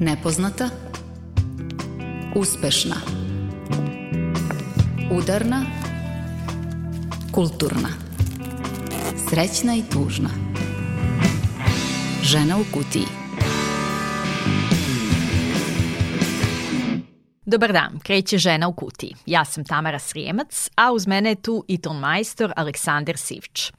[0.00, 0.68] Nepoznata
[2.34, 2.96] Uspešna
[5.12, 5.64] Udarna
[7.32, 7.88] Kulturna
[9.28, 10.28] Srećna i tužna
[12.22, 13.06] Žena u kutiji
[17.46, 19.14] Dobar dan, kreće žena u kutiji.
[19.26, 23.72] Ja sam Tamara Srijemac, a uz mene je tu i ton majstor Aleksandar Sivč.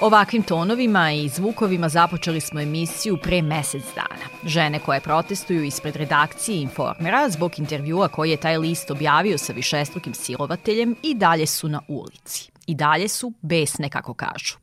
[0.00, 4.24] Ovakvim tonovima i zvukovima započeli smo emisiju pre mesec dana.
[4.44, 10.14] Žene koje protestuju ispred redakcije Informera zbog intervjua koji je taj list objavio sa višestrukim
[10.14, 12.50] silovateljem i dalje su na ulici.
[12.66, 14.56] I dalje su besne, kako kažu.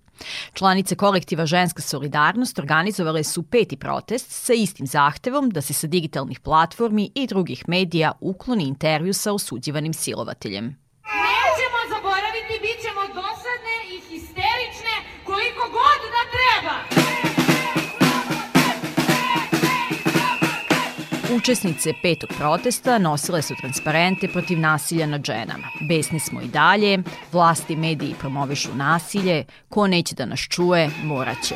[0.54, 6.40] Članice kolektiva Ženska solidarnost organizovale su peti protest sa istim zahtevom da se sa digitalnih
[6.40, 10.85] platformi i drugih medija ukloni intervju sa osuđivanim silovateljem.
[21.38, 25.68] Učesnice petog protesta nosile su transparente protiv nasilja nad ženama.
[25.90, 27.00] Besni smo i dalje,
[27.32, 31.56] vlasti mediji promovišu nasilje, ko neće da nas čuje, moraće.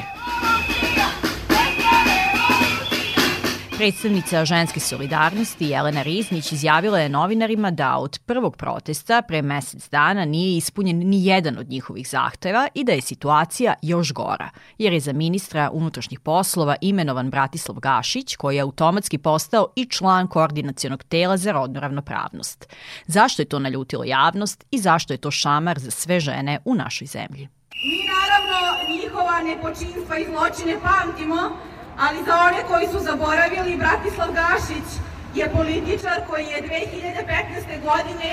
[3.80, 10.26] Predstavnica ženske solidarnosti Jelena Riznić izjavila je novinarima da od prvog protesta pre mesec dana
[10.26, 15.00] nije ispunjen ni jedan od njihovih zahteva i da je situacija još gora, jer je
[15.00, 21.38] za ministra unutrašnjih poslova imenovan Bratislav Gašić, koji je automatski postao i član koordinacionog tela
[21.38, 22.74] za rodnu ravnopravnost.
[23.06, 27.08] Zašto je to naljutilo javnost i zašto je to šamar za sve žene u našoj
[27.08, 27.48] zemlji?
[27.74, 28.60] Mi naravno
[28.94, 31.69] njihova nepočinstva i zločine pamtimo,
[32.04, 34.88] ali za one koji su zaboravili, Bratislav Gašić
[35.36, 37.82] je političar koji je 2015.
[37.88, 38.30] godine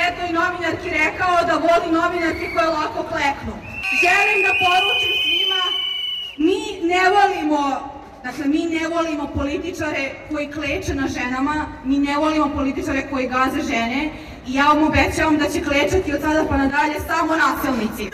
[0.00, 3.54] jednoj novinarki rekao da voli novinarke koje lako kleknu.
[4.02, 5.62] Želim da poručim svima,
[6.46, 7.62] mi ne volimo
[8.24, 13.62] Dakle, mi ne volimo političare koji kleče na ženama, mi ne volimo političare koji gaze
[13.62, 14.10] žene
[14.46, 18.10] i ja vam obećavam da će klečati od sada pa nadalje samo nasilnici.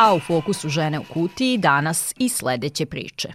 [0.00, 3.28] A u fokusu žene u kutiji danas i sledeće priče.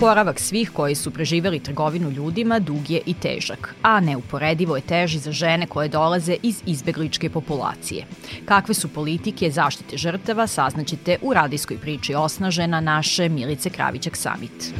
[0.00, 5.18] Poravak svih koji su preživeli trgovinu ljudima dug je i težak, a neuporedivo je teži
[5.18, 8.04] za žene koje dolaze iz izbegličke populacije.
[8.44, 14.74] Kakve su politike zaštite žrtava saznaćete u radijskoj priči Osnažena naše Milice Kravićak Summit.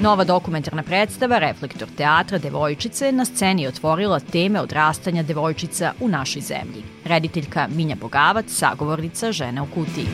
[0.00, 6.42] Nova dokumentarna predstava Reflektor teatra Devojčice na sceni je otvorila teme odrastanja devojčica u našoj
[6.42, 6.82] zemlji.
[7.04, 10.06] Rediteljka Minja Bogavac, sagovornica žene u kutiji.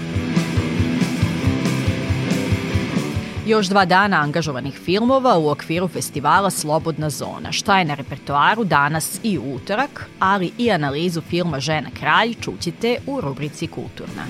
[3.47, 7.53] Još dva dana angažovanih filmova u okviru festivala Slobodna zona.
[7.53, 13.21] Šta je na repertoaru danas i utorak, ali i analizu filma Žena kralj čućite u
[13.21, 14.27] rubrici Kulturna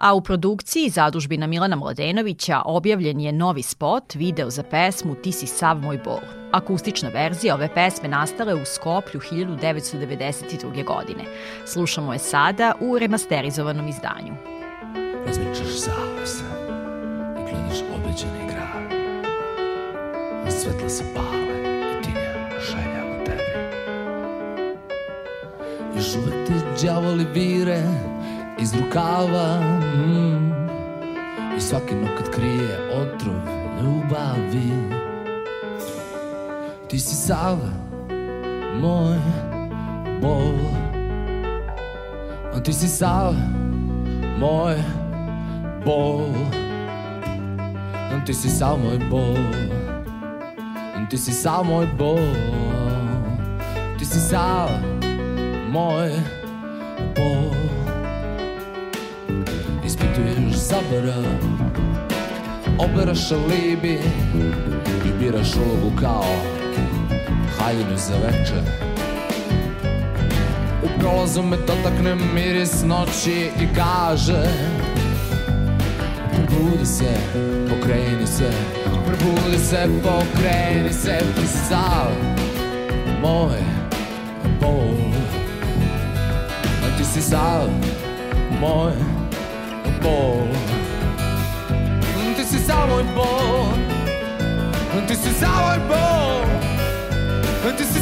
[0.00, 5.46] a u produkciji zadužbina Milana Mladenovića objavljen je novi spot, video za pesmu Ti si
[5.46, 6.20] sav moj bol.
[6.52, 10.84] Akustična verzija ove pesme nastala je u Skoplju 1992.
[10.84, 11.24] godine.
[11.66, 14.34] Slušamo je sada u remasterizovanom izdanju.
[15.26, 16.44] Razmičaš zavesa
[17.38, 18.90] i gledaš obeđani grad.
[20.52, 21.60] Svetla se pale
[21.98, 23.76] i tinja želja u tebi.
[25.96, 28.09] Još uvek ti djavoli vire
[28.60, 30.52] iz rukava mm,
[31.56, 33.34] I svaki nokat krije otrov
[33.82, 34.72] ljubavi.
[36.88, 37.58] Ti si sav
[38.80, 39.16] moj
[40.22, 40.52] bol.
[42.64, 43.34] Ti si sav
[44.38, 44.76] moj
[45.86, 46.28] bol.
[48.26, 49.36] Ti si sav moj bol.
[51.10, 52.34] Ti si sav moj bol.
[53.98, 54.68] Ti si sav
[55.72, 56.10] moj
[57.16, 57.79] bol
[60.60, 61.22] zabara
[62.78, 63.98] Oberaš alibi
[65.06, 66.24] i biraš ulogu kao
[67.58, 68.62] haljinu za večer.
[70.82, 74.42] U prolazu me dotakne miris noći i kaže
[76.32, 77.14] Probudi se,
[77.68, 78.50] pokreni se,
[79.06, 82.10] probudi se, pokreni se, ti sav
[83.22, 83.58] moj
[84.60, 84.94] bol
[86.98, 87.68] Ti si sav
[88.60, 89.09] moj bol
[92.36, 93.68] Ty si za môj bol
[95.04, 96.40] Ty si za môj bol
[97.60, 98.00] Ty si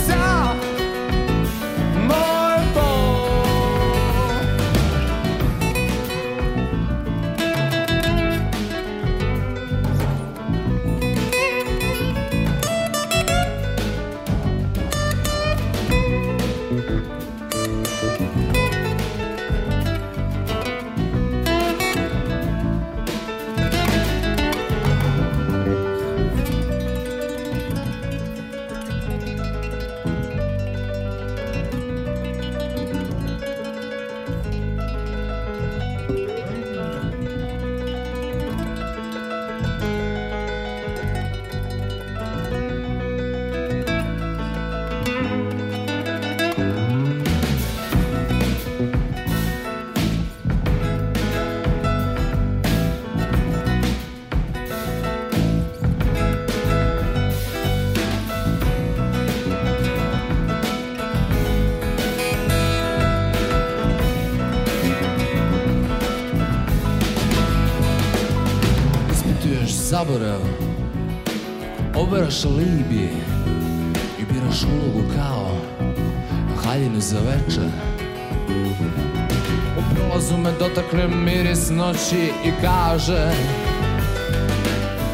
[81.69, 83.33] miris noći I kaže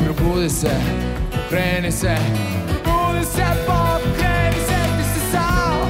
[0.04, 0.70] Probudi se,
[1.48, 2.16] kreni se.
[2.84, 5.88] Probudi se, pokreni se Ti si sam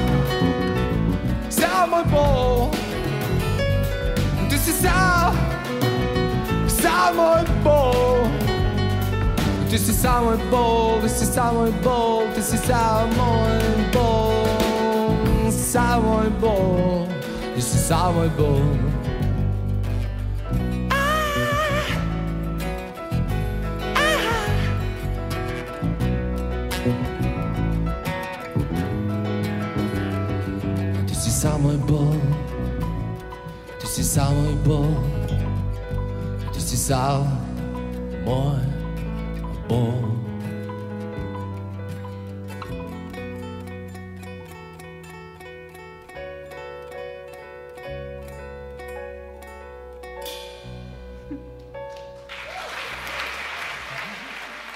[1.49, 2.69] Sam moj bol
[4.49, 5.35] Ti si sam
[6.67, 8.25] Sam moj bol
[9.71, 12.41] Ti si sam moj bol Ti si sam moj bol Ti
[17.61, 17.77] si
[34.15, 34.95] samo je bol
[36.53, 37.27] Ti si samo
[38.25, 38.63] moj
[39.69, 40.15] bol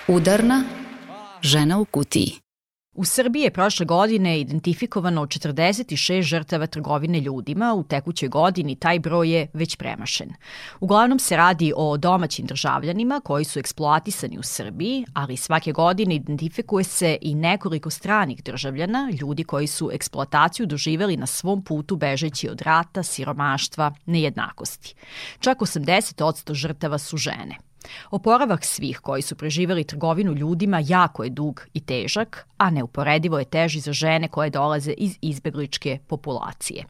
[0.08, 0.64] Udarna
[1.42, 2.49] žena u kutiji.
[3.00, 9.30] U Srbiji je prošle godine identifikovano 46 žrtava trgovine ljudima, u tekućoj godini taj broj
[9.30, 10.34] je već premašen.
[10.80, 16.84] Uglavnom se radi o domaćim državljanima koji su eksploatisani u Srbiji, ali svake godine identifikuje
[16.84, 22.62] se i nekoliko stranih državljana, ljudi koji su eksploataciju doživeli na svom putu bežeći od
[22.62, 24.96] rata, siromaštva, nejednakosti.
[25.40, 27.69] Čak 80% žrtava su žene.
[28.12, 33.46] Oporavak svih koji su preživeli trgovinu ljudima jako je dug i težak, a neuporedivo je
[33.46, 36.86] teži za žene koje dolaze iz izbegličke populacije.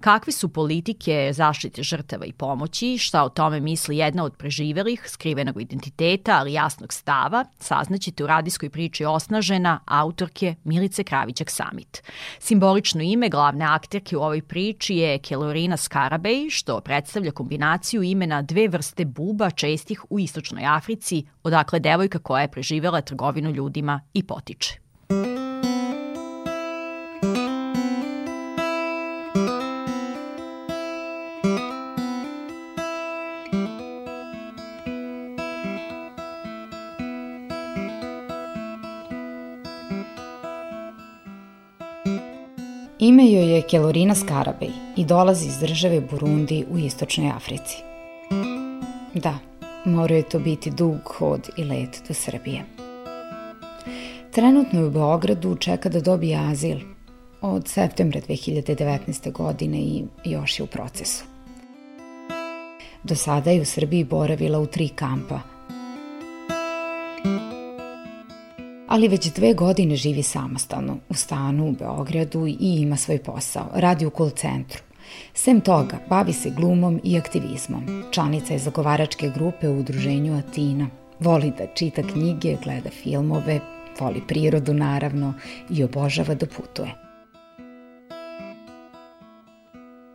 [0.00, 5.60] Kakve su politike zaštite žrtava i pomoći, šta o tome misli jedna od preživelih, skrivenog
[5.62, 12.02] identiteta, ali jasnog stava, saznaćete u radijskoj priči Osnažena, autorke Milice Kravićak Samit.
[12.38, 18.68] Simbolično ime glavne akterke u ovoj priči je Kelorina Skarabej, što predstavlja kombinaciju imena dve
[18.68, 20.35] vrste buba čestih u istočnoj
[20.66, 24.86] Africi, odakle devojka koja je preživela trgovinu ljudima i potiče.
[42.98, 47.76] Ime joj je Kelorina Skarabej i dolazi iz države Burundi u istočnoj Africi.
[49.14, 49.38] Da,
[49.86, 52.64] mora je to biti dug hod i let do Srbije.
[54.32, 56.78] Trenutno je u Beogradu čeka da dobije azil
[57.40, 59.32] od septembra 2019.
[59.32, 61.24] godine i još je u procesu.
[63.02, 65.40] Do sada je u Srbiji boravila u tri kampa–
[68.88, 74.06] ali već dve godine živi samostalno, u stanu u Beogradu i ima svoj posao, radi
[74.06, 74.85] u call centru.
[75.34, 78.04] Sem toga, bavi se glumom i aktivizmom.
[78.10, 80.86] Članica je zagovaračke grupe u udruženju Atina.
[81.20, 83.60] Voli da čita knjige, gleda filmove,
[84.00, 85.34] voli prirodu naravno
[85.70, 86.94] i obožava da putuje.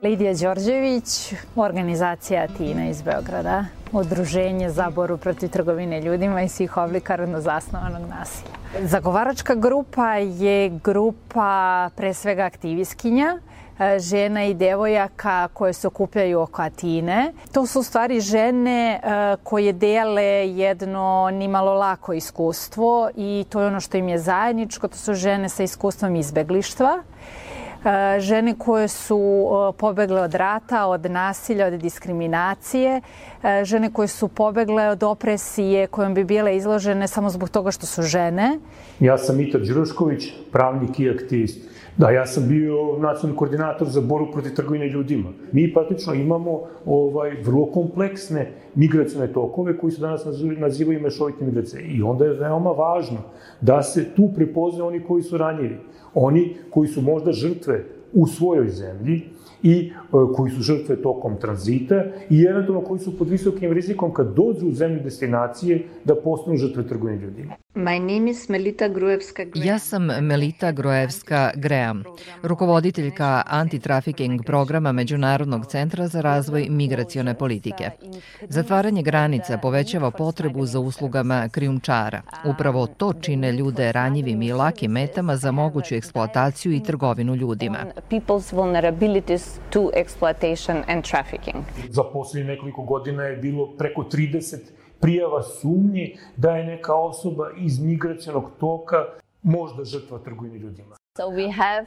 [0.03, 7.15] Lidija Đorđević, organizacija Atina iz Beograda, udruženje za boru protiv trgovine ljudima i svih oblika
[7.15, 8.51] rodno zasnovanog nasilja.
[8.79, 13.37] Zagovaračka grupa je grupa pre svega aktivistkinja,
[13.79, 17.33] e, žena i devojaka koje se okupljaju oko Atine.
[17.51, 18.99] To su u stvari žene e,
[19.43, 24.97] koje dele jedno nimalo lako iskustvo i to je ono što im je zajedničko, to
[24.97, 27.03] su žene sa iskustvom izbeglištva
[28.19, 33.01] žene koje su e, pobegle od rata, od nasilja, od diskriminacije,
[33.43, 37.85] e, žene koje su pobegle od opresije kojom bi bile izložene samo zbog toga što
[37.85, 38.59] su žene.
[38.99, 41.70] Ja sam Mita Đurošković, pravnik i aktivist.
[42.01, 45.29] Da, ja sam bio nacionalni koordinator za boru protiv trgovine ljudima.
[45.51, 50.25] Mi praktično imamo ovaj vrlo kompleksne migracijne tokove koji se danas
[50.57, 51.83] nazivaju mešovite migracije.
[51.83, 53.17] I onda je veoma važno
[53.61, 55.77] da se tu prepozne oni koji su ranjivi
[56.13, 59.21] oni koji su možda žrtve u svojoj zemlji
[59.63, 59.93] i e,
[60.35, 64.73] koji su žrtve tokom tranzita i eventualno koji su pod visokim rizikom kad dođu u
[64.73, 67.53] zemlju destinacije da postanu žrtve trgovine ljudima.
[67.75, 72.03] My name is Melita Gruevska Ja sam Melita Gruevska Graham,
[72.43, 77.89] rukovoditeljka antitrafiking programa Međunarodnog centra za razvoj migracione politike.
[78.49, 82.21] Zatvaranje granica povećava potrebu za uslugama krijumčara.
[82.45, 87.77] Upravo to čine ljude ranjivim i lakim metama za moguću eksploataciju i trgovinu ljudima.
[88.09, 91.63] People's vulnerabilities to exploitation and trafficking.
[91.89, 94.57] Za poslednje nekoliko godina je bilo preko 30
[94.99, 98.97] prijava sumnje da je neka osoba iz migracijonog toka
[99.43, 100.95] možda žrtva trgovine ljudima.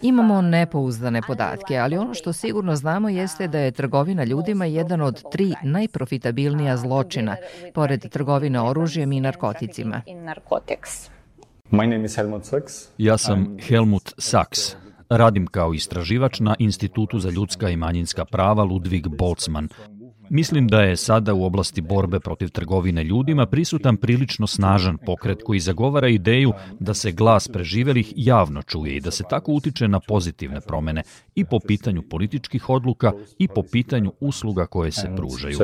[0.02, 5.22] Imamo nepouzdane podatke, ali ono što sigurno znamo jeste da je trgovina ljudima jedan od
[5.30, 7.36] tri najprofitabilnija zločina,
[7.74, 10.02] pored trgovine oružjem i narkoticima.
[12.98, 14.83] Ja sam Helmut Sachs.
[15.16, 19.68] Radim kao istraživač na Institutu za ljudska i manjinska prava Ludwig Boltzmann
[20.30, 25.60] Mislim da je sada u oblasti borbe protiv trgovine ljudima prisutan prilično snažan pokret koji
[25.60, 30.60] zagovara ideju da se glas preživelih javno čuje i da se tako utiče na pozitivne
[30.60, 31.02] promene
[31.34, 35.58] i po pitanju političkih odluka i po pitanju usluga koje se pružaju.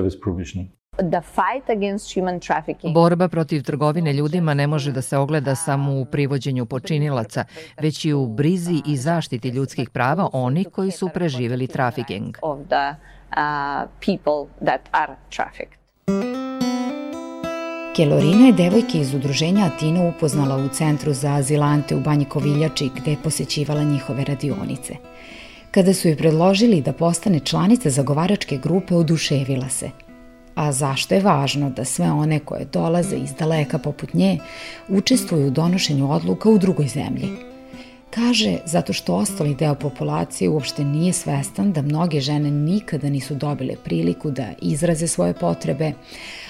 [2.95, 7.45] Borba protiv trgovine ljudima ne može da se ogleda samo u privođenju počinilaca,
[7.81, 14.67] već i u brizi i zaštiti ljudskih prava onih koji su preživeli trafiking uh, people
[14.67, 15.81] that are trafficked.
[17.97, 23.11] Kelorina je devojke iz udruženja Atina upoznala u Centru za azilante u Banji Koviljači gde
[23.11, 24.95] je posećivala njihove radionice.
[25.71, 29.91] Kada su joj predložili da postane članica zagovaračke grupe, oduševila se.
[30.61, 34.39] A zašto je važno da sve one koje dolaze iz daleka poput nje
[34.89, 37.29] učestvuju u donošenju odluka u drugoj zemlji?
[38.11, 43.77] Kaže zato što ostali deo populacije uopšte nije svestan da mnoge žene nikada nisu dobile
[43.85, 45.93] priliku da izraze svoje potrebe,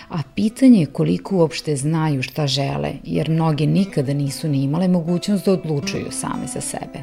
[0.09, 5.45] a pitanje je koliko uopšte znaju šta žele, jer mnoge nikada nisu ni imale mogućnost
[5.45, 6.99] da odlučuju same za sebe.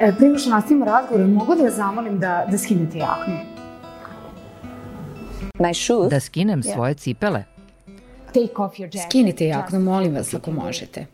[0.00, 3.59] E, prima što nastavimo razgovor, mogu da vas zamolim da, da skinete jaknu?
[6.08, 7.44] Da skinem svoje cipele?
[9.08, 11.06] Skinite jaknu, molim vas, ako možete.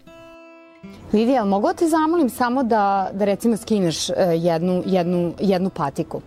[1.13, 6.21] Lidija, mogu da te zamolim samo da, da recimo skineš uh, jednu, jednu, jednu patiku?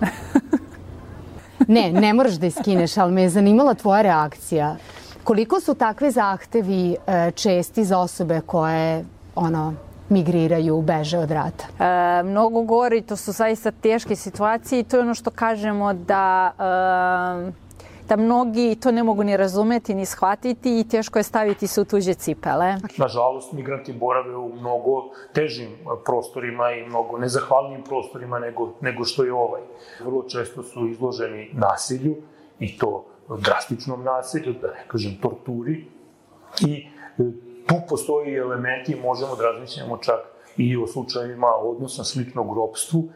[1.68, 4.76] ne, ne moraš da je skineš, ali me je zanimala tvoja reakcija.
[5.24, 9.74] Koliko su takve zahtevi uh, česti za osobe koje ono,
[10.08, 11.64] migriraju, beže od rata?
[11.78, 16.52] E, mnogo gori, to su zaista teške situacije i to je ono što kažemo da
[17.50, 17.64] e,
[18.08, 21.84] da mnogi to ne mogu ni razumeti ni shvatiti i teško je staviti se u
[21.84, 22.76] tuđe cipele.
[22.98, 25.68] Nažalost, migranti borave u mnogo težim
[26.04, 29.60] prostorima i mnogo nezahvalnijim prostorima nego, nego što je ovaj.
[30.04, 32.16] Vrlo često su izloženi nasilju
[32.58, 35.84] i to drastičnom nasilju, da ne kažem torturi
[36.60, 36.86] i
[37.18, 37.22] e,
[37.66, 43.10] tu postoji elementi, možemo da razmišljamo čak i o slučajima odnosa sličnog ropstvu.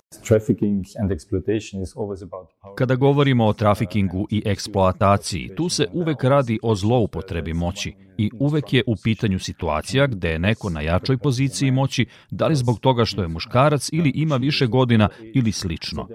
[2.75, 8.73] Kada govorimo o trafikingu i eksploataciji, tu se uvek radi o zloupotrebi moći i uvek
[8.73, 13.04] je u pitanju situacija gde je neko na jačoj poziciji moći, da li zbog toga
[13.04, 16.09] što je muškarac ili ima više godina ili slično.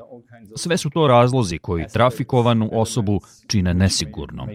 [0.56, 4.50] Sve su to razlozi koji trafikovanu osobu čine nesigurnom.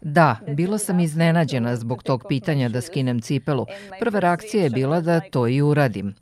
[0.00, 3.66] Da, bila sam iznenađena zbog tog pitanja da skinem cipelu.
[4.00, 6.14] Prva reakcija je bila da to i uradim.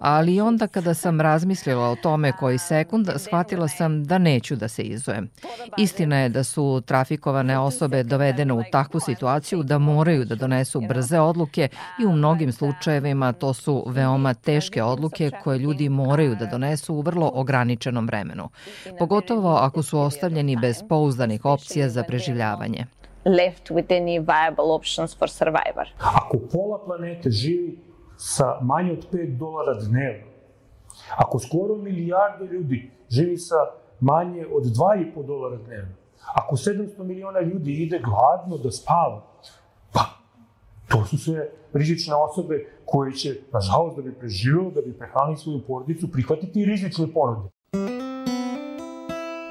[0.00, 4.82] Ali onda kada sam razmislila o tome koji sekund, shvatila sam da neću da se
[4.82, 5.30] izujem.
[5.78, 11.20] Istina je da su trafikovane osobe dovedene u takvu situaciju da moraju da donesu brze
[11.20, 11.68] odluke
[12.02, 17.00] i u mnogim slučajevima to su veoma teške odluke koje ljudi moraju da donesu u
[17.00, 18.48] vrlo ograničenom vremenu.
[18.98, 22.86] Pogotovo ako su ostavljeni bez pouzdanih opcija za preživljavanje
[23.24, 25.86] left with any viable options for survivor.
[25.98, 27.78] Ako pola planete živi
[28.16, 30.26] sa manje od 5 dolara dnevno,
[31.16, 33.56] ako skoro milijardu ljudi živi sa
[34.00, 35.94] manje od 2,5 dolara dnevno,
[36.34, 39.22] ako 700 miliona ljudi ide gladno da spava,
[39.92, 40.00] pa
[40.88, 45.62] to su sve rizične osobe koje će, nažalost, da bi preživjelo, da bi prehranili svoju
[45.66, 47.48] porodicu, prihvatiti rizične ponude.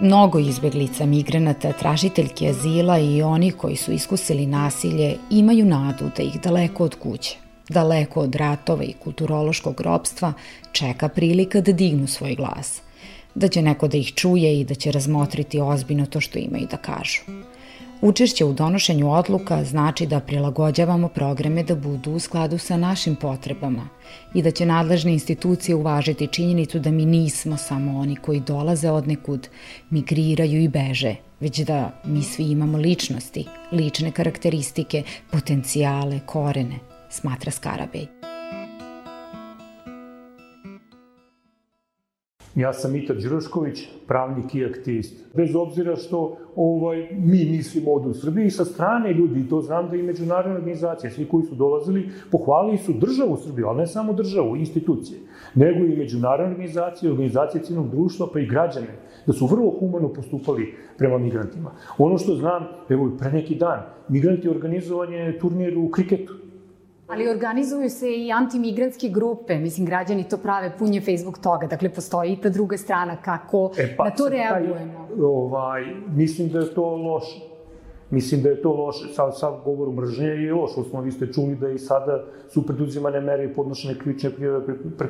[0.01, 6.41] Mnogo izbeglica, migranata, tražiteljki azila i oni koji su iskusili nasilje imaju nadu da ih
[6.41, 7.35] daleko od kuće,
[7.69, 10.33] daleko od ratova i kulturološkog ropstva
[10.71, 12.81] čeka prilika da dignu svoj glas,
[13.35, 16.77] da će neko da ih čuje i da će razmotriti ozbiljno to što imaju da
[16.77, 17.21] kažu.
[18.01, 23.89] Učešće u donošenju odluka znači da prilagođavamo programe da budu u skladu sa našim potrebama
[24.33, 29.07] i da će nadležne institucije uvažiti činjenicu da mi nismo samo oni koji dolaze od
[29.07, 29.47] nekud,
[29.89, 36.79] migriraju i beže, već da mi svi imamo ličnosti, lične karakteristike, potencijale, korene,
[37.09, 38.07] smatra Skarabej.
[42.55, 45.35] Ja sam Mitar Đurošković, pravnik i aktivist.
[45.35, 49.95] Bez obzira što ovaj, mi mislimo ovde u Srbiji, sa strane ljudi, to znam da
[49.95, 54.55] i međunarodne organizacije, svi koji su dolazili, pohvalili su državu Srbiju, ali ne samo državu,
[54.55, 55.19] institucije,
[55.55, 60.73] nego i međunarodne organizacije, organizacije civilnog društva, pa i građane, da su vrlo humano postupali
[60.97, 61.71] prema migrantima.
[61.97, 63.79] Ono što znam, evo pre neki dan,
[64.09, 66.48] migranti organizovanje turnir u kriketu
[67.09, 71.89] Ali organizuju se i antimigrantske grupe, mislim, građani to prave, pun je Facebook toga, dakle,
[71.89, 75.07] postoji i ta druga strana, kako e, pa, na to reagujemo?
[75.07, 75.85] Taj, ovaj,
[76.15, 77.48] mislim da je to loše.
[78.11, 79.13] Mislim da je to loše.
[79.13, 80.71] Sad, sad govor mržnje je loš.
[80.77, 84.75] Osnovno, vi ste čuli da i sada su preduzimane mere i podnošene krivične prijave pre,
[84.97, 85.07] pre,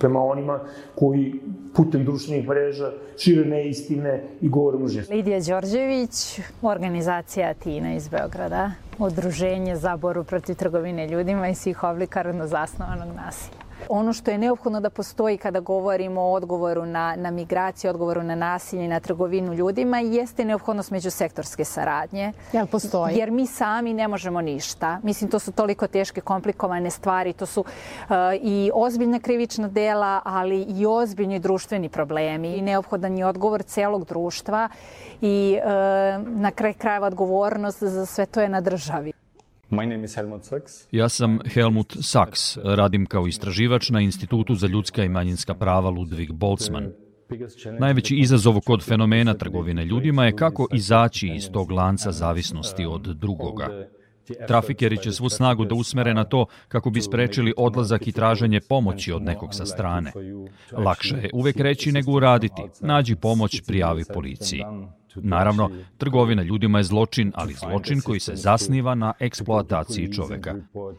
[0.00, 0.60] prema onima
[0.94, 1.34] koji
[1.74, 5.02] putem društvenih mreža šire neistine i govore mržnje.
[5.10, 12.22] Lidija Đorđević, organizacija Atina iz Beograda, udruženje za boru protiv trgovine ljudima i svih oblika
[12.22, 13.69] rodno zasnovanog nasilja.
[13.88, 18.34] Ono što je neophodno da postoji kada govorimo o odgovoru na, na migraciju, odgovoru na
[18.34, 22.32] nasilje i na trgovinu ljudima, jeste neophodnost međusektorske saradnje.
[22.52, 23.16] Jel postoji?
[23.16, 24.98] Jer mi sami ne možemo ništa.
[25.02, 30.62] Mislim, to su toliko teške, komplikovane stvari, to su uh, i ozbiljna krivična dela, ali
[30.62, 32.56] i ozbiljni društveni problemi.
[32.56, 34.68] I neophodan je odgovor celog društva
[35.20, 35.70] i uh,
[36.26, 39.12] na kraj krajeva odgovornost za sve to je na državi.
[39.70, 40.86] My name is Helmut Sachs.
[40.90, 46.32] Ja sam Helmut Sachs, radim kao istraživač na Institutu za ljudska i manjinska prava Ludwig
[46.32, 46.92] Boltzmann.
[47.78, 53.86] Najveći izazov kod fenomena trgovine ljudima je kako izaći iz tog lanca zavisnosti od drugoga.
[54.46, 59.12] Trafikeri će svu snagu da usmere na to kako bi sprečili odlazak i traženje pomoći
[59.12, 60.12] od nekog sa strane.
[60.72, 62.62] Lakše je uvek reći nego uraditi.
[62.80, 64.62] Nađi pomoć, prijavi policiji.
[65.14, 70.54] Naravno, trgovina ljudima je zločin, ali zločin koji se zasniva na eksploataciji čoveka.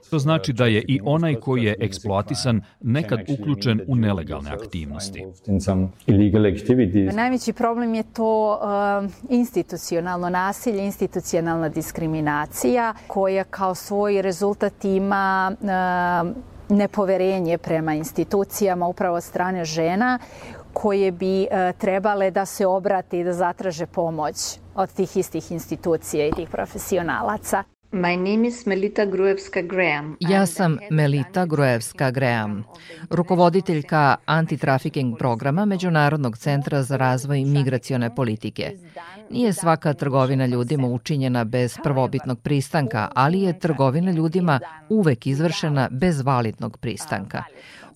[0.10, 5.26] To znači da je i onaj koji je eksploatisan nekad uključen u nelegalne aktivnosti.
[7.13, 8.60] Najveći problem je to
[9.04, 19.21] uh, institucionalno nasilje, institucionalna diskriminacija koja kao svoj rezultat ima uh, nepoverenje prema institucijama upravo
[19.21, 20.19] strane žena
[20.74, 26.28] koje bi e, trebale da se obrate i da zatraže pomoć od tih istih institucija
[26.28, 27.64] i tih profesionalaca.
[27.92, 30.18] My name is Melita Gruevska Graham.
[30.20, 32.64] Ja sam Melita Gruevska Graham,
[33.10, 38.72] rukovoditeljka antitrafiking programa Međunarodnog centra za razvoj migracione politike.
[39.30, 46.22] Nije svaka trgovina ljudima učinjena bez prvobitnog pristanka, ali je trgovina ljudima uvek izvršena bez
[46.22, 47.44] validnog pristanka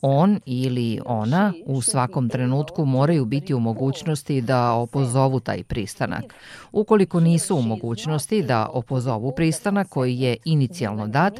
[0.01, 6.35] on ili ona u svakom trenutku moraju biti u mogućnosti da opozovu taj pristanak.
[6.71, 11.33] Ukoliko nisu u mogućnosti da opozovu pristanak koji je inicijalno dat,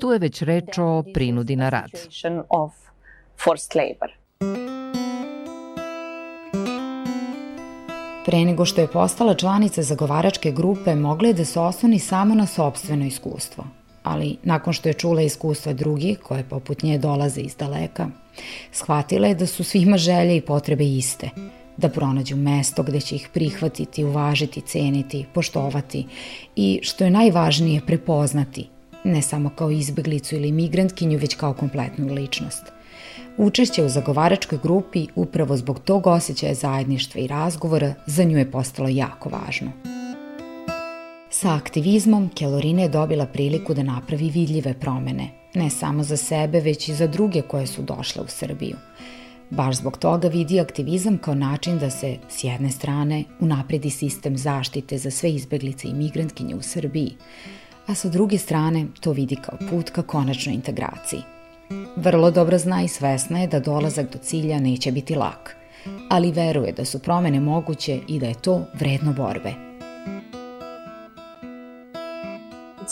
[0.00, 1.90] tu je već reč o prinudi na rad.
[8.26, 12.46] Pre nego što je postala članica zagovaračke grupe, mogla je da se osloni samo na
[12.46, 13.64] sobstveno iskustvo
[14.06, 18.08] ali nakon što je čula iskustva drugih, koje poput nje dolaze iz daleka,
[18.72, 21.30] shvatila je da su svima želje i potrebe iste,
[21.76, 26.06] da pronađu mesto gde će ih prihvatiti, uvažiti, ceniti, poštovati
[26.56, 28.68] i, što je najvažnije, prepoznati,
[29.04, 32.72] ne samo kao izbeglicu ili migrantkinju, već kao kompletnu ličnost.
[33.36, 38.88] Učešće u zagovaračkoj grupi upravo zbog tog osjećaja zajedništva i razgovora za nju je postalo
[38.88, 39.95] jako važno.
[41.36, 46.88] Sa aktivizmom Kelorina je dobila priliku da napravi vidljive promene, ne samo za sebe, već
[46.88, 48.76] i za druge koje su došle u Srbiju.
[49.50, 54.98] Baš zbog toga vidi aktivizam kao način da se, s jedne strane, unapredi sistem zaštite
[54.98, 57.16] za sve izbeglice i migrantkinje u Srbiji,
[57.86, 61.20] a sa druge strane to vidi kao put ka konačnoj integraciji.
[61.96, 65.56] Vrlo dobro zna i svesna je da dolazak do cilja neće biti lak,
[66.10, 69.54] ali veruje da su promene moguće i da je to vredno borbe–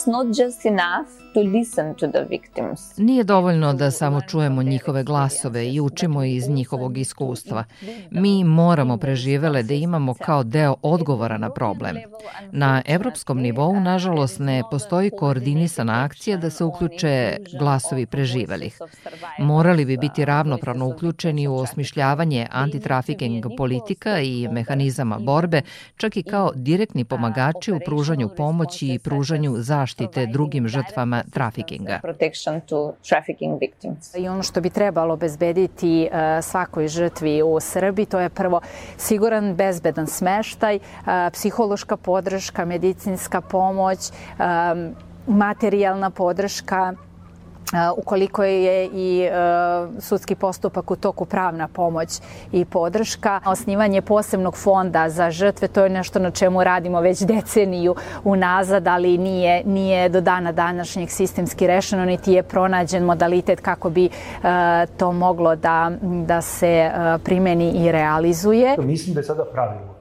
[0.07, 2.97] not just enough to listen to the victims.
[2.97, 7.63] Nije dovoljno da samo čujemo njihove glasove i učimo iz njihovog iskustva.
[8.11, 11.97] Mi moramo preživele da imamo kao deo odgovora na problem.
[12.51, 18.79] Na evropskom nivou, nažalost, ne postoji koordinisana akcija da se uključe glasovi preživelih.
[19.39, 25.61] Morali bi biti ravnopravno uključeni u osmišljavanje antitrafiking politika i mehanizama borbe,
[25.97, 31.99] čak i kao direktni pomagači u pružanju pomoći i pružanju zaštite drugim žrtvama trafikinga.
[34.17, 38.61] I ono što bi trebalo obezbediti e, svakoj žrtvi u Srbiji, to je prvo
[38.97, 40.79] siguran, bezbedan smeštaj, e,
[41.33, 44.13] psihološka podrška, medicinska pomoć, e,
[45.27, 46.93] materijalna podrška,
[47.97, 49.29] ukoliko je i
[49.99, 53.39] sudski postupak u toku pravna pomoć i podrška.
[53.45, 59.17] Osnivanje posebnog fonda za žrtve, to je nešto na čemu radimo već deceniju unazad, ali
[59.17, 64.09] nije, nije do dana današnjeg sistemski rešeno, niti je pronađen modalitet kako bi
[64.97, 66.91] to moglo da, da se
[67.23, 68.75] primeni i realizuje.
[68.77, 69.95] Mislim da je sada pravilo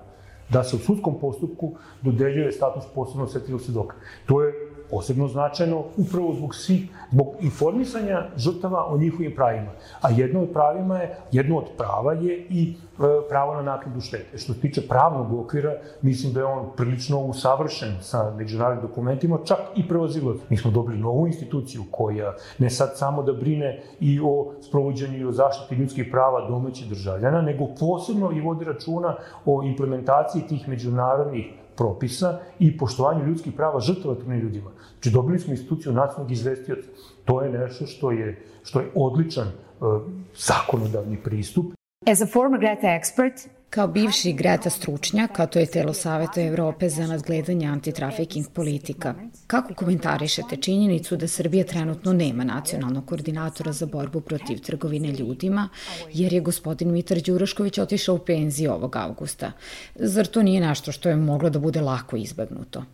[0.49, 3.97] da se u sudskom postupku dodeljuje status posebnog osjetljivog svedoka.
[4.27, 4.53] To je
[4.95, 9.71] posebno značajno upravo zbog svih, zbog informisanja žrtava o njihovim pravima.
[10.01, 14.39] A jedno od pravima je, jedno od prava je i e, pravo na naknadu štete.
[14.39, 19.59] Što se tiče pravnog okvira, mislim da je on prilično usavršen sa međunarodnim dokumentima, čak
[19.77, 20.37] i prevazilo.
[20.49, 25.25] Mi smo dobili novu instituciju koja ne sad samo da brine i o sprovođenju i
[25.25, 31.47] o zaštiti ljudskih prava domaćih državljana, nego posebno i vodi računa o implementaciji tih međunarodnih
[31.77, 34.71] propisa i poštovanju ljudskih prava žrtava trudnim ljudima.
[35.05, 36.89] Znači, dobili smo instituciju nacionalnog izvestioca.
[37.25, 40.03] To je nešto što je, što je odličan uh,
[40.37, 41.67] zakonodavni pristup.
[42.07, 46.89] As a former Greta expert, Kao bivši Greta stručnjak, a to je telo Saveta Evrope
[46.89, 49.15] za nadgledanje antitrafiking politika,
[49.47, 55.69] kako komentarišete činjenicu da Srbija trenutno nema nacionalnog koordinatora za borbu protiv trgovine ljudima,
[56.13, 59.53] jer je gospodin Mitar Đurašković otišao u penziju ovog avgusta?
[59.95, 62.85] Zar to nije nešto što je moglo da bude lako izbegnuto?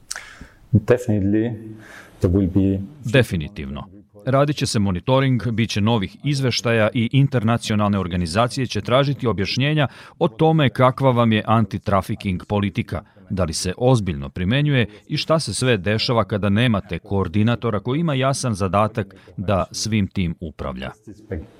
[3.04, 3.84] Definitivno.
[4.26, 10.28] Radit će se monitoring, bit će novih izveštaja i internacionalne organizacije će tražiti objašnjenja o
[10.28, 15.76] tome kakva vam je antitrafiking politika, da li se ozbiljno primenjuje i šta se sve
[15.76, 20.90] dešava kada nemate koordinatora koji ima jasan zadatak da svim tim upravlja.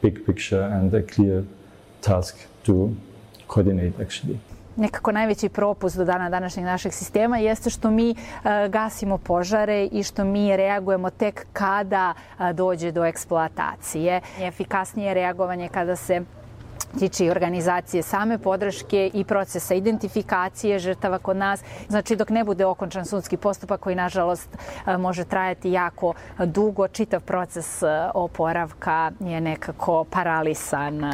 [0.03, 1.43] Big picture and a clear
[2.01, 2.91] task to
[3.55, 8.15] coordinate actually nekako najveći propust do dana današnjeg našeg sistema jeste što mi
[8.69, 12.15] gasimo požare i što mi reagujemo tek kada
[12.55, 14.21] dođe do eksploatacije.
[14.41, 16.23] Efikasnije reagovanje kada se
[16.99, 21.63] tiče i organizacije same podrške i procesa identifikacije žrtava kod nas.
[21.89, 24.49] Znači dok ne bude okončan sudski postupak koji nažalost
[24.87, 31.11] e, može trajati jako dugo, čitav proces e, oporavka je nekako paralisan e,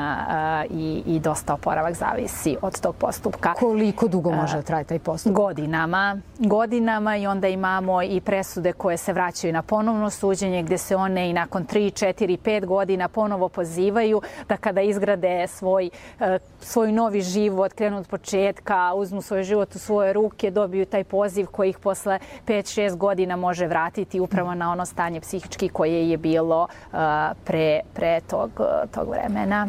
[0.70, 3.54] i, i dosta oporavak zavisi od tog postupka.
[3.54, 5.36] Koliko dugo može traje taj postupak?
[5.36, 6.20] Godinama.
[6.38, 11.30] Godinama i onda imamo i presude koje se vraćaju na ponovno suđenje gde se one
[11.30, 16.92] i nakon 3, 4, 5 godina ponovo pozivaju da kada izgrade svoj svoj, e, svoj
[16.92, 21.70] novi život, krenu od početka, uzmu svoj život u svoje ruke, dobiju taj poziv koji
[21.70, 26.96] ih posle 5-6 godina može vratiti upravo na ono stanje psihički koje je bilo e,
[27.44, 28.50] pre, pre tog,
[28.94, 29.68] tog vremena.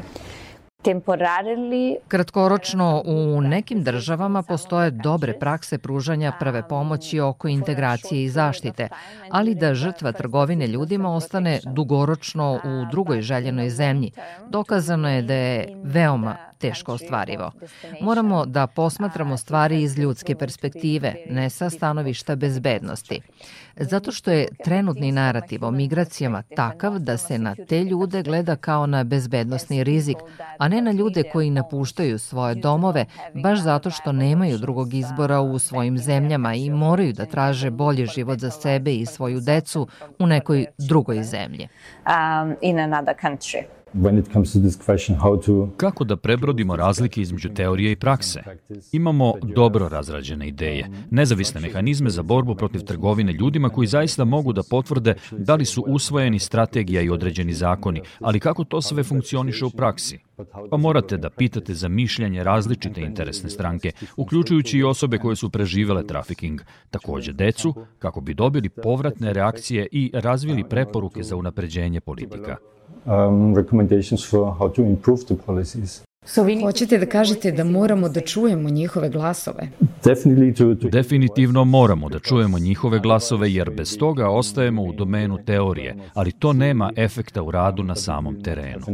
[2.08, 8.90] Kratkoročno u nekim državama postoje dobre prakse pružanja prve pomoći oko integracije i zaštite,
[9.32, 14.12] ali da žrtva trgovine ljudima ostane dugoročno u drugoj željenoj zemlji,
[14.50, 17.52] dokazano je da je veoma teško ostvarivo.
[18.02, 23.22] Moramo da posmatramo stvari iz ljudske perspektive, ne sa stanovišta bezbednosti.
[23.80, 28.86] Zato što je trenutni narativ o migracijama takav da se na te ljude gleda kao
[28.86, 30.18] na bezbednostni rizik,
[30.58, 35.60] a ne na ljude koji napuštaju svoje domove baš zato što nemaju drugog izbora u
[35.60, 39.88] svojim zemljama i moraju da traže bolji život za sebe i svoju decu
[40.20, 41.68] u nekoj drugoj zemlji.
[42.06, 43.77] Um, in another country.
[45.78, 48.44] Kako da prebrodimo razlike između teorije i prakse?
[48.92, 54.64] Imamo dobro razrađene ideje, nezavisne mehanizme za borbu protiv trgovine ljudima koji zaista mogu da
[54.70, 59.70] potvrde da li su usvojeni strategija i određeni zakoni, ali kako to sve funkcioniše u
[59.70, 60.27] praksi?
[60.70, 66.08] Pa morate da pitate za mišljanje različite interesne stranke, uključujući i osobe koje su preživele
[66.08, 72.58] trafiking, takođe decu, kako bi dobili povratne reakcije i razvili preporuke za unapređenje politika
[73.08, 76.04] um, recommendations for how to improve the policies.
[76.26, 79.70] So vi hoćete da kažete da moramo da čujemo njihove glasove?
[80.92, 86.54] Definitivno moramo da čujemo njihove glasove jer bez toga ostajemo u domenu teorije, ali to
[86.54, 88.86] nema efekta u radu na samom terenu.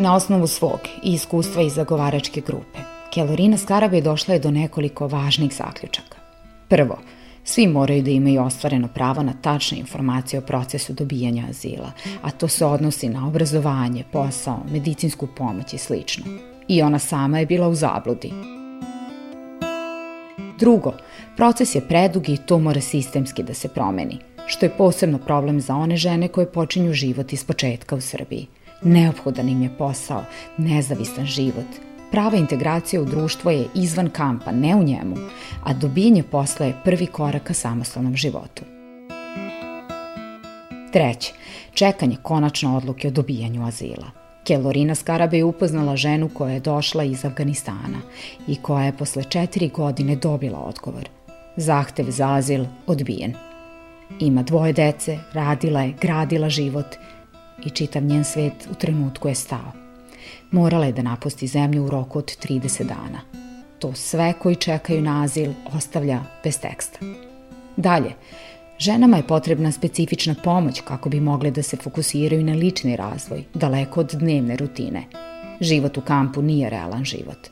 [0.00, 2.78] Na osnovu svog i iskustva iz zagovaračke grupe,
[3.14, 6.16] Kelorina Skarabe došla je do nekoliko važnih zaključaka.
[6.68, 6.98] Prvo,
[7.44, 12.48] Svi moraju da imaju ostvareno pravo na tačne informacije o procesu dobijanja azila, a to
[12.48, 15.94] se odnosi na obrazovanje, posao, medicinsku pomoć i sl.
[16.68, 18.32] I ona sama je bila u zabludi.
[20.58, 20.92] Drugo,
[21.36, 25.74] proces je predug i to mora sistemski da se promeni, što je posebno problem za
[25.74, 28.46] one žene koje počinju život iz početka u Srbiji.
[28.82, 30.24] Neophodan im je posao,
[30.56, 35.16] nezavisan život Prava integracija u društvo je izvan kampa, ne u njemu,
[35.64, 38.62] a dobijanje posla je prvi korak ka samostalnom životu.
[40.92, 41.32] Treće,
[41.74, 44.10] čekanje konačne odluke o dobijanju azila.
[44.44, 48.00] Kelorina Skarabe je upoznala ženu koja je došla iz Afganistana
[48.48, 51.08] i koja je posle četiri godine dobila odgovor.
[51.56, 53.34] Zahtev za azil odbijen.
[54.20, 56.86] Ima dvoje dece, radila je, gradila život
[57.66, 59.72] i čitav njen svet u trenutku je stao.
[60.50, 63.20] Morala je da napusti zemlju u roku od 30 dana.
[63.78, 66.98] To sve koji čekaju na azil ostavlja bez teksta.
[67.76, 68.14] Dalje,
[68.80, 74.00] Ženama je potrebna specifična pomoć kako bi mogle da se fokusiraju na lični razvoj, daleko
[74.00, 75.04] od dnevne rutine.
[75.60, 77.48] Život u kampu nije realan život.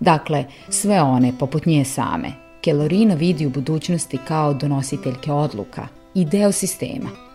[0.00, 6.52] Dakle, sve one, poput nje same, Kelorina vidi u budućnosti kao donositeljke odluka i deo
[6.52, 7.27] sistema.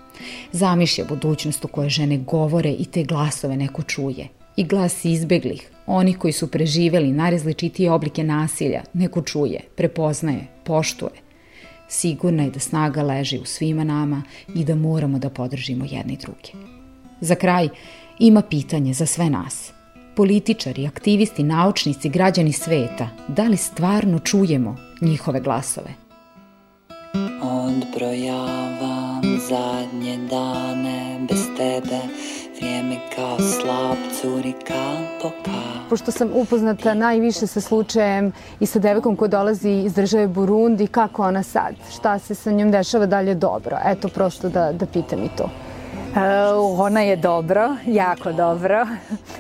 [0.52, 4.28] Zamišlja budućnost u kojoj žene govore i te glasove neko čuje.
[4.56, 11.24] I glas izbeglih, oni koji su preživeli najrazličitije oblike nasilja, neko čuje, prepoznaje, poštuje.
[11.88, 14.24] Sigurna je da snaga leži u svima nama
[14.56, 16.50] i da moramo da podržimo jedni druge.
[17.22, 17.70] Za kraj,
[18.20, 19.72] ima pitanje za sve nas.
[20.16, 26.03] Političari, aktivisti, naučnici, građani sveta, da li stvarno čujemo njihove glasove?
[27.78, 32.00] Odbrojavam zadnje dane bez tebe,
[32.58, 35.52] vrijeme kao slab curi kap po.
[35.90, 41.24] Pošto sam upoznata najviše sa slučajem i sa devekom koja dolazi iz države Burundi, kako
[41.24, 41.76] ona sad?
[41.96, 43.78] Šta se sa njom dešava dalje dobro?
[43.86, 45.50] Eto, prosto da, da pitam i to.
[46.14, 48.88] Uh, ona je dobro, jako dobro.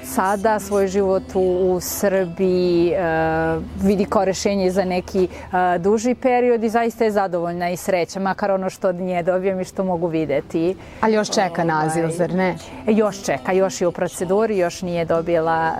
[0.03, 6.63] Sada svoj život u, u Srbiji uh, vidi kao rešenje za neki uh, duži period
[6.63, 10.07] i zaista je zadovoljna i sreća, makar ono što od nje dobijem i što mogu
[10.07, 10.75] videti.
[11.01, 12.55] Ali još čeka naziv, ovaj, zar ne?
[12.87, 15.71] Još čeka, još je u proceduri, još nije dobila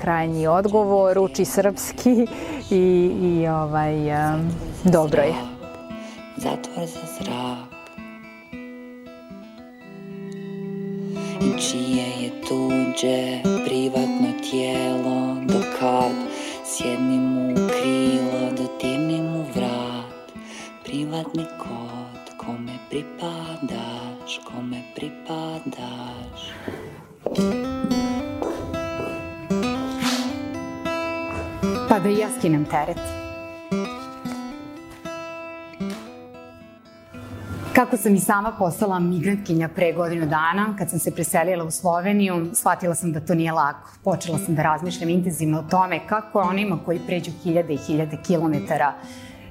[0.00, 2.26] krajnji odgovor, uči srpski
[2.70, 3.94] i, i ovaj,
[4.84, 5.34] dobro je.
[6.36, 7.65] Zatvor za zrak
[11.40, 16.12] čije je tuđe privatno tijelo dokad
[16.64, 20.32] sjednim u krilo dodirnim u vrat
[20.84, 26.52] privatni kod kome pripadaš kome pripadaš
[31.88, 33.15] Pa da i ja skinem teret.
[37.76, 42.50] Kako sam i sama postala migrantkinja pre godinu dana, kad sam se preselila u Sloveniju,
[42.54, 43.90] shvatila sam da to nije lako.
[44.04, 48.94] Počela sam da razmišljam intenzivno o tome kako onima koji pređu hiljade i hiljade kilometara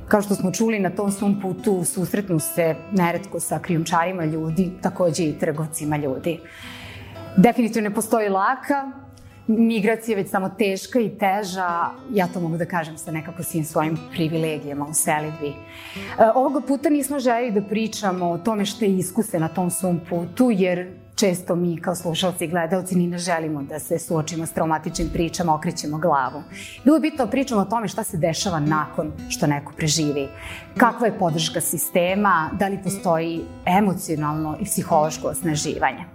[0.07, 5.23] Kao što smo čuli, na tom svom putu susretnu se neretko sa krijumčarima ljudi, takođe
[5.23, 6.39] i trgovcima ljudi.
[7.37, 8.91] Definitivno ne postoji laka,
[9.47, 13.97] migracija već samo teška i teža, ja to mogu da kažem sa nekako svim svojim
[14.11, 15.47] privilegijama u selidbi.
[15.47, 15.53] E,
[16.35, 20.51] ovoga puta nismo želi da pričamo o tome što je iskuse na tom svom putu,
[20.51, 25.09] jer često mi kao slušalci i gledalci ni ne želimo da se suočimo s traumatičnim
[25.13, 26.43] pričama, okrećemo glavu.
[26.83, 30.27] Bilo je bitno pričamo o tome šta se dešava nakon što neko preživi.
[30.77, 36.05] Kakva je podrška sistema, da li postoji emocionalno i psihološko osnaživanje.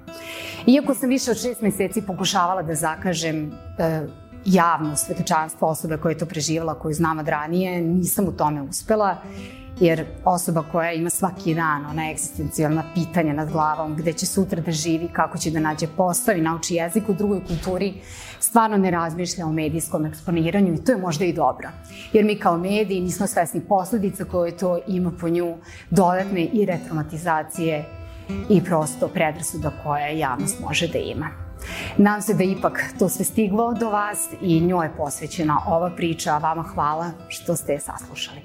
[0.67, 4.07] Iako sam više od šest meseci pokušavala da zakažem e,
[4.45, 9.17] javno svetočanstvo osobe koja je to preživala, koju znam od ranije, nisam u tome uspela
[9.81, 14.73] jer osoba koja ima svaki dan ona egzistencijalna pitanja nad glavom, gde će sutra da
[14.73, 17.95] živi, kako će da nađe posao i nauči jezik u drugoj kulturi,
[18.41, 21.69] stvarno ne razmišlja o medijskom eksponiranju i to je možda i dobro.
[22.13, 25.57] Jer mi kao mediji nismo svesni posledica koje to ima po nju,
[25.91, 27.85] dodatne i retraumatizacije
[28.49, 31.50] i prosto predrasuda koje javnost može da ima.
[31.97, 36.39] Nadam se da ipak to sve stiglo do vas i njoj je posvećena ova priča,
[36.39, 38.41] vama hvala što ste je saslušali.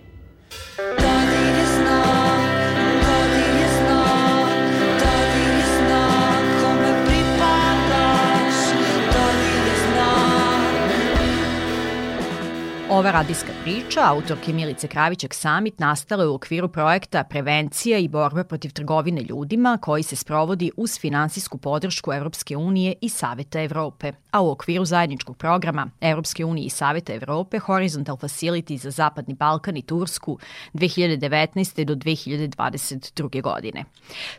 [12.90, 18.44] Ova radijska priča, autorke Milice Kravićak Samit, nastala je u okviru projekta Prevencija i borba
[18.44, 24.42] protiv trgovine ljudima koji se sprovodi uz finansijsku podršku Evropske unije i Saveta Evrope, a
[24.42, 29.82] u okviru zajedničkog programa Evropske unije i Saveta Evrope Horizontal Facility za Zapadni Balkan i
[29.82, 30.40] Tursku
[30.74, 31.84] 2019.
[31.84, 33.42] do 2022.
[33.42, 33.84] godine.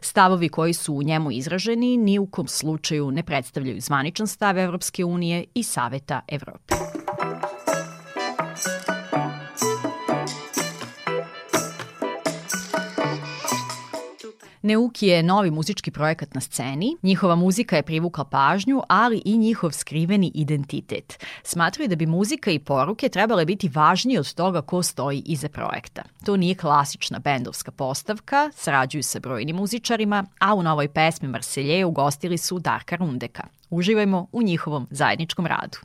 [0.00, 5.04] Stavovi koji su u njemu izraženi ni u kom slučaju ne predstavljaju zvaničan stav Evropske
[5.04, 6.74] unije i Saveta Evrope.
[14.66, 19.70] Neuki je novi muzički projekat na sceni, njihova muzika je privukla pažnju, ali i njihov
[19.70, 21.24] skriveni identitet.
[21.42, 26.02] Smatraju da bi muzika i poruke trebale biti važnije od toga ko stoji iza projekta.
[26.24, 32.38] To nije klasična bendovska postavka, srađuju sa brojnim muzičarima, a u novoj pesmi Marselje ugostili
[32.38, 33.46] su Darka Rundeka.
[33.70, 35.78] Uživajmo u njihovom zajedničkom radu.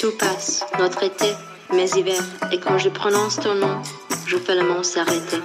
[0.00, 1.34] Tout passe, notre été,
[1.74, 3.82] mes hivers, et quand je prononce ton nom,
[4.26, 5.42] je fais le monde s'arrêter.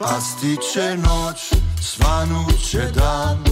[0.00, 3.44] Pastiće noć, svanuće dan.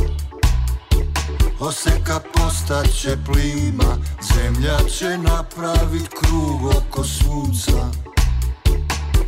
[1.60, 3.96] Oseka postaće plima
[4.34, 7.90] Zemlja će napravit krug oko sunca.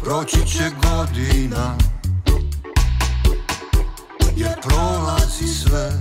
[0.04, 1.76] Proći će godina
[4.36, 5.92] Jer prolazi sve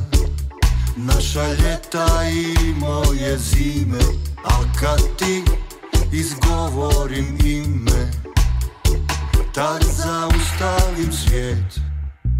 [0.95, 3.99] Naša ljeta i moje zime
[4.43, 5.43] Al kad ti
[6.11, 8.11] izgovorim ime
[9.55, 11.79] Tad zaustavim svijet.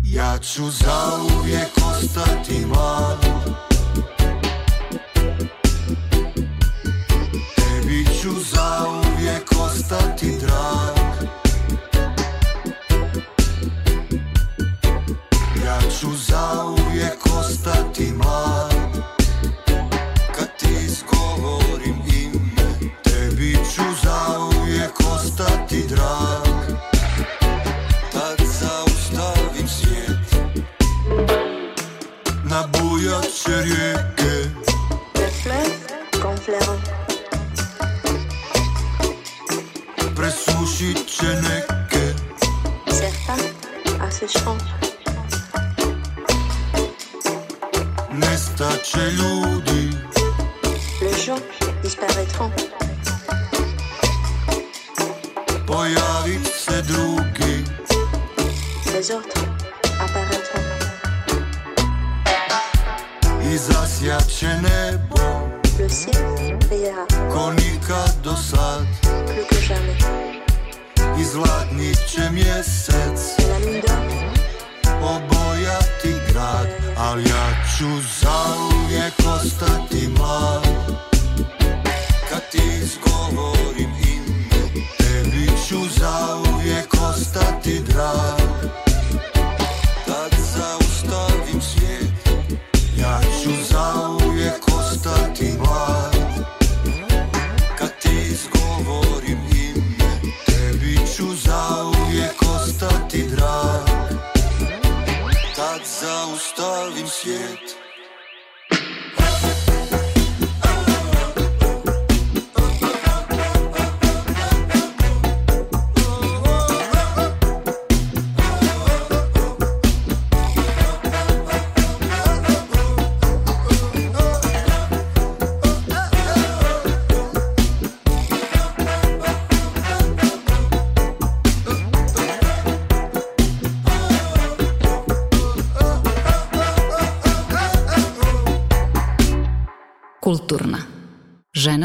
[0.04, 3.26] Ja ću zauvijek ostati mlad.
[7.56, 11.30] Tebi ću zauvijek ostati drag.
[15.66, 16.75] Ja ću zauvijek
[17.56, 18.12] ostati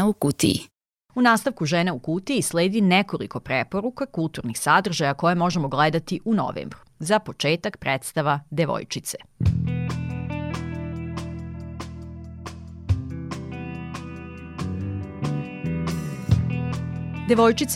[0.01, 0.59] Žena u kutiji.
[1.15, 6.79] U nastavku Žene u kutiji sledi nekoliko preporuka kulturnih sadržaja koje možemo gledati u novembru.
[6.99, 9.17] Za početak predstava Devojčice.
[9.39, 10.10] Devojčice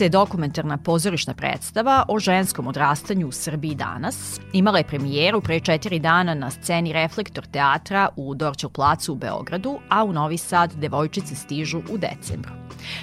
[0.00, 4.40] je dokumentarna pozorišna predstava o ženskom odrastanju u Srbiji danas.
[4.52, 9.78] Imala je premijeru pre četiri dana na sceni Reflektor teatra u Dorčel placu u Beogradu,
[9.88, 12.52] a u Novi Sad devojčice stižu u decembru.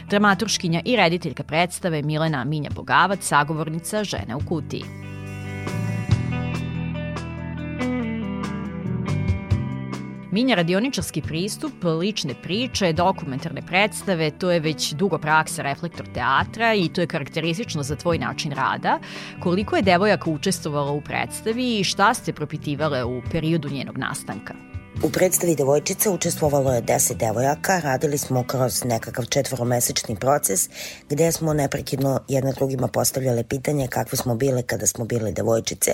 [0.10, 4.84] Dramaturškinja i rediteljka predstave Milena Minja Bogavac, sagovornica Žene u kutiji.
[10.34, 16.90] Minja radioničarski pristup, lične priče, dokumentarne predstave, to je već dugo praksa reflektor teatra i
[16.90, 19.00] to je karakteristično za tvoj način rada.
[19.44, 24.54] Koliko je devojaka učestvovala u predstavi i šta ste propitivale u periodu njenog nastanka?
[25.04, 30.70] U predstavi Devojčica učestvovalo je 10 devojaka, radili smo kroz nekakav četvoromesečni proces
[31.10, 35.92] gde smo neprekidno jedna drugima postavljale pitanje kakve smo bile kada smo bile devojčice,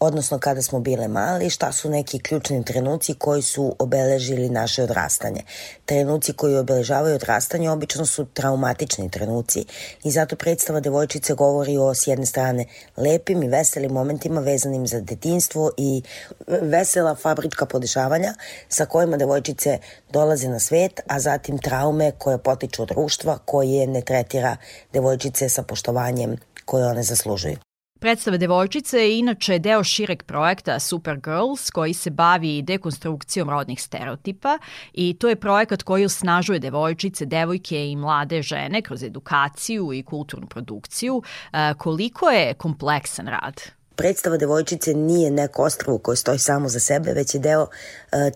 [0.00, 5.42] odnosno kada smo bile mali, šta su neki ključni trenuci koji su obeležili naše odrastanje.
[5.84, 9.64] Trenuci koji obeležavaju odrastanje obično su traumatični trenuci
[10.04, 12.64] i zato predstava Devojčice govori o s jedne strane
[12.96, 16.02] lepim i veselim momentima vezanim za detinstvo i
[16.46, 18.34] vesela fabrička podešavanja
[18.68, 19.78] sa kojima devojčice
[20.12, 24.56] dolaze na svet, a zatim traume koje potiču od društva koje ne tretira
[24.92, 27.69] devojčice sa poštovanjem koje one zaslužuju.
[28.00, 34.58] Predstava devojčice je inače deo šireg projekta Supergirls koji se bavi dekonstrukcijom rodnih stereotipa
[34.92, 40.46] i to je projekat koji osnažuje devojčice, devojke i mlade žene kroz edukaciju i kulturnu
[40.46, 41.22] produkciju.
[41.78, 43.79] Koliko je kompleksan rad?
[44.00, 47.68] Predstava devojčice nije neko ostrovo koje stoji samo za sebe, već je deo uh,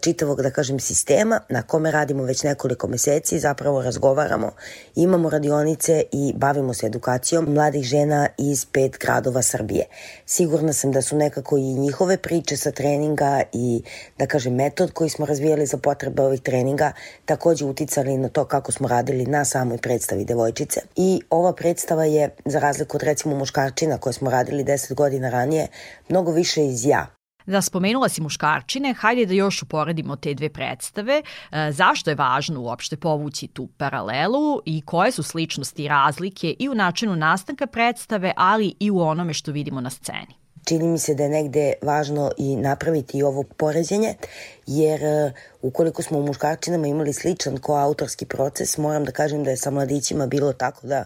[0.00, 4.50] čitavog, da kažem, sistema na kome radimo već nekoliko meseci, zapravo razgovaramo,
[4.94, 9.84] imamo radionice i bavimo se edukacijom mladih žena iz pet gradova Srbije.
[10.26, 13.82] Sigurna sam da su nekako i njihove priče sa treninga i,
[14.18, 16.92] da kažem, metod koji smo razvijali za potrebe ovih treninga
[17.24, 20.80] takođe uticali na to kako smo radili na samoj predstavi devojčice.
[20.96, 25.53] I ova predstava je, za razliku od recimo muškarčina koje smo radili 10 godina ranije,
[25.54, 25.66] je
[26.08, 27.06] mnogo više iz ja.
[27.46, 31.22] Da, spomenula si muškarčine, hajde da još uporedimo te dve predstave.
[31.22, 36.68] E, zašto je važno uopšte povući tu paralelu i koje su sličnosti i razlike i
[36.68, 40.34] u načinu nastanka predstave, ali i u onome što vidimo na sceni?
[40.64, 44.14] Čini mi se da je negde važno i napraviti ovo poređenje,
[44.66, 49.56] jer e, ukoliko smo u muškarčinama imali sličan koautorski proces, moram da kažem da je
[49.56, 51.04] sa mladićima bilo tako da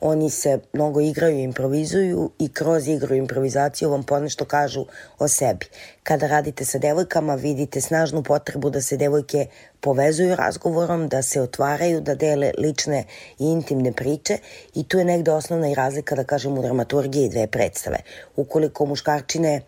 [0.00, 4.84] oni se mnogo igraju i improvizuju i kroz igru i improvizaciju vam ponešto kažu
[5.18, 5.66] o sebi.
[6.02, 9.46] Kada radite sa devojkama vidite snažnu potrebu da se devojke
[9.80, 13.04] povezuju razgovorom, da se otvaraju, da dele lične
[13.38, 14.38] i intimne priče
[14.74, 17.98] i tu je negde osnovna i razlika, da kažem, u dramaturgiji dve predstave.
[18.36, 19.60] Ukoliko muškarčine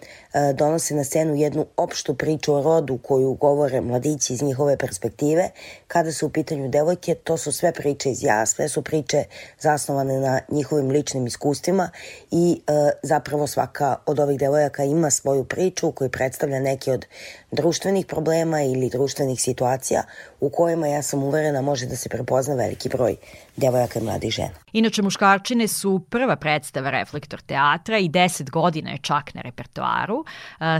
[0.54, 5.50] donose na scenu jednu opštu priču o rodu koju govore mladići iz njihove perspektive,
[5.86, 9.24] kada su u pitanju devojke, to su sve priče iz ja, sve su priče
[9.60, 11.90] zasnovane na njihovim ličnim iskustvima
[12.30, 12.72] i e,
[13.02, 17.06] zapravo svaka od ovih devojaka ima svoju priču koju predstavlja neke od
[17.50, 20.02] društvenih problema ili društvenih situacija
[20.40, 23.16] u kojima ja sam uverena može da se prepozna veliki broj
[23.56, 24.54] devojaka i mladih žena.
[24.72, 30.24] Inače, muškarčine su prva predstava Reflektor teatra i 10 godina je čak na repertoaru.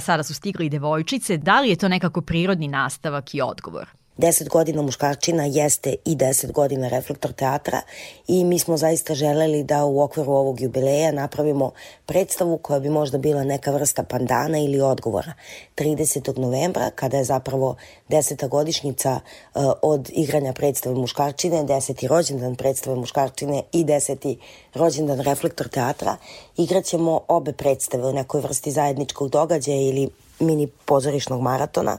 [0.01, 1.37] Sada su stigli i devojčice.
[1.37, 3.98] Da li je to nekako prirodni nastavak i odgovor?
[4.19, 7.81] 10 godina muškarčina jeste i 10 godina reflektor teatra
[8.29, 11.71] i mi smo zaista želeli da u okviru ovog jubileja napravimo
[12.07, 15.33] predstavu koja bi možda bila neka vrsta pandana ili odgovora.
[15.77, 16.39] 30.
[16.39, 17.77] novembra, kada je zapravo
[18.09, 18.49] 10.
[18.49, 19.21] godišnjica
[19.55, 22.07] uh, od igranja predstave muškarčine, 10.
[22.07, 24.37] rođendan predstave muškarčine i 10.
[24.75, 26.17] rođendan reflektor teatra,
[26.57, 30.09] igraćemo obe predstave u nekoj vrsti zajedničkog događaja ili
[30.41, 31.99] mini pozorišnog maratona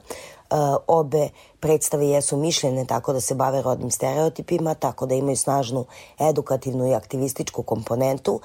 [0.87, 1.29] obe
[1.59, 5.85] predstave jesu mišljene tako da se bave rodnim stereotipima, tako da imaju snažnu
[6.19, 8.41] edukativnu i aktivističku komponentu, uh,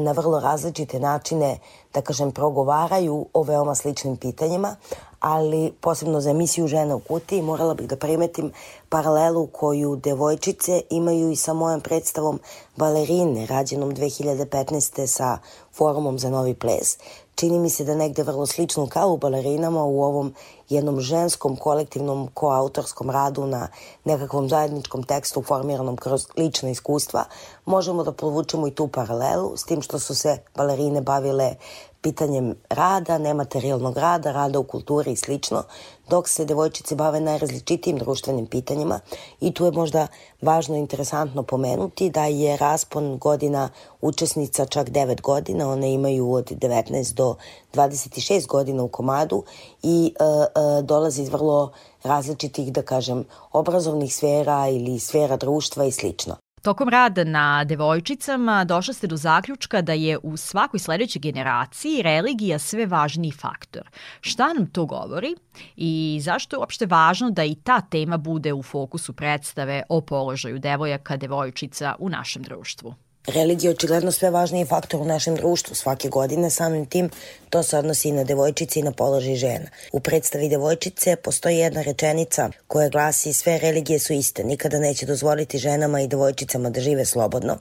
[0.00, 1.58] na vrlo različite načine,
[1.94, 4.76] da kažem, progovaraju o veoma sličnim pitanjima,
[5.20, 8.52] ali posebno za emisiju Žena u kutiji morala bih da primetim
[8.88, 12.40] paralelu koju devojčice imaju i sa mojom predstavom
[12.76, 15.06] Balerine, rađenom 2015.
[15.06, 15.38] sa
[15.72, 16.98] Forumom za novi ples.
[17.38, 20.34] Čini mi se da negde vrlo slično kao u balerinama u ovom
[20.68, 23.68] jednom ženskom kolektivnom koautorskom radu na
[24.04, 27.24] nekakvom zajedničkom tekstu formiranom kroz lična iskustva,
[27.64, 31.54] možemo da povučemo i tu paralelu s tim što su se balerine bavile
[32.00, 35.62] pitanjem rada, nematerijalnog rada, rada u kulturi i slično,
[36.10, 39.00] dok se devojčice bave najrazličitijim društvenim pitanjima
[39.40, 40.06] i tu je možda
[40.42, 43.68] važno i interesantno pomenuti da je raspon godina
[44.00, 47.34] učesnica čak 9 godina, one imaju od 19 do
[47.74, 49.42] 26 godina u komadu
[49.82, 55.92] i e, e, dolazi iz vrlo različitih, da kažem, obrazovnih sfera ili sfera društva i
[55.92, 56.36] slično.
[56.62, 62.58] Tokom rada na devojčicama došla ste do zaključka da je u svakoj sledećoj generaciji religija
[62.58, 63.90] sve važniji faktor.
[64.20, 65.34] Šta nam to govori
[65.76, 70.58] i zašto je uopšte važno da i ta tema bude u fokusu predstave o položaju
[70.58, 72.94] devojaka, devojčica u našem društvu?
[73.34, 75.74] Religija je očigledno sve važniji faktor u našem društvu.
[75.74, 77.10] Svake godine, samim tim
[77.50, 79.66] to se odnosi i na devojčice i na položaj žena.
[79.92, 85.58] U predstavi devojčice postoji jedna rečenica koja glasi sve religije su iste, nikada neće dozvoliti
[85.58, 87.58] ženama i devojčicama da žive slobodno,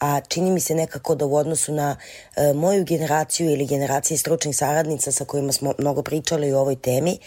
[0.00, 1.96] a čini mi se nekako da u odnosu na
[2.36, 7.12] e, moju generaciju ili generaciji stručnih saradnica sa kojima smo mnogo pričali o ovoj temi,
[7.12, 7.18] e,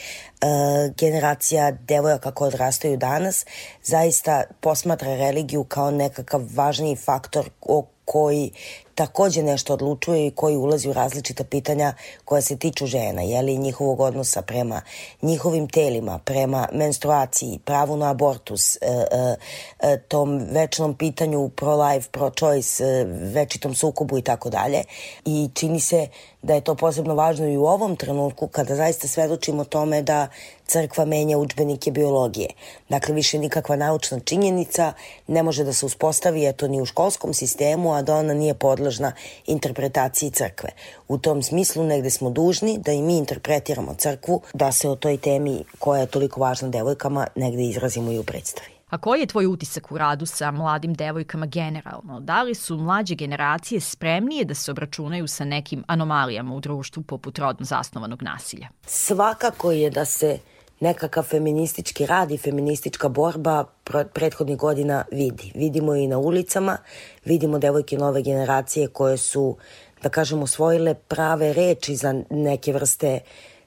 [0.98, 3.46] generacija devojaka koje odrastaju danas
[3.84, 8.52] zaista posmatra religiju kao nekakav važniji faktor o koji
[8.96, 11.94] takođe nešto odlučuje i koji ulazi u različita pitanja
[12.26, 14.82] koja se tiču žena, jeli njihovog odnosa prema
[15.22, 19.36] njihovim telima, prema menstruaciji, pravu na abortus, e, e,
[19.80, 24.84] e, tom večnom pitanju pro-life, pro-choice, večitom sukobu i tako dalje.
[25.26, 26.08] I čini se
[26.41, 30.28] da je to posebno važno i u ovom trenutku kada zaista svedočimo tome da
[30.68, 32.50] crkva menja učbenike biologije.
[32.89, 34.94] Dakle, više nikakva naučna činjenica
[35.28, 38.83] ne može da se uspostavi, eto, ni u školskom sistemu, a da ona nije podložna
[38.84, 39.12] podložna
[39.48, 40.70] interpretaciji crkve.
[41.08, 45.18] U tom smislu negde smo dužni da i mi interpretiramo crkvu, da se o toj
[45.18, 48.74] temi koja je toliko važna devojkama negde izrazimo i u predstavi.
[48.90, 52.20] A koji je tvoj utisak u radu sa mladim devojkama generalno?
[52.20, 57.40] Da li su mlađe generacije spremnije da se obračunaju sa nekim anomalijama u društvu poput
[57.40, 58.68] rodno zasnovanog nasilja?
[58.86, 60.40] Svakako je da se
[60.80, 63.66] nekakav feministički rad i feministička borba
[64.14, 65.52] prethodnih godina vidi.
[65.56, 66.78] Vidimo i na ulicama,
[67.26, 69.58] vidimo devojke nove generacije koje su,
[70.04, 73.20] da kažemo, osvojile prave reči za neke vrste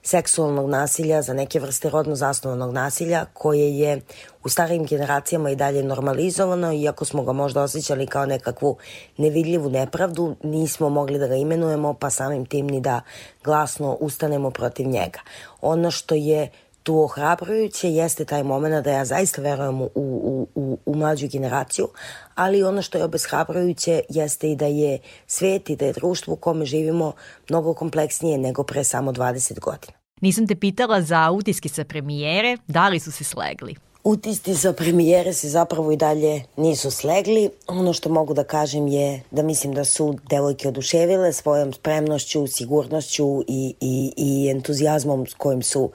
[0.07, 4.01] seksualnog nasilja, za neke vrste rodno zasnovanog nasilja koje je
[4.43, 8.77] u starijim generacijama i dalje normalizovano, iako smo ga možda osjećali kao nekakvu
[9.17, 13.01] nevidljivu nepravdu, nismo mogli da ga imenujemo, pa samim tim ni da
[13.43, 15.19] glasno ustanemo protiv njega.
[15.61, 16.49] Ono što je
[16.87, 21.87] tu ohrabrujuće jeste taj moment da ja zaista verujem u, u, u, u mlađu generaciju,
[22.35, 26.37] ali ono što je obeshrabrujuće jeste i da je svet i da je društvo u
[26.37, 27.11] kome živimo
[27.49, 29.93] mnogo kompleksnije nego pre samo 20 godina.
[30.21, 33.75] Nisam te pitala za utiske sa premijere, da li su se slegli?
[34.03, 37.49] Utisci sa premijere se zapravo i dalje nisu slegli.
[37.67, 43.43] Ono što mogu da kažem je da mislim da su devojke oduševile svojom spremnošću, sigurnošću
[43.47, 45.91] i, i, i entuzijazmom s kojim su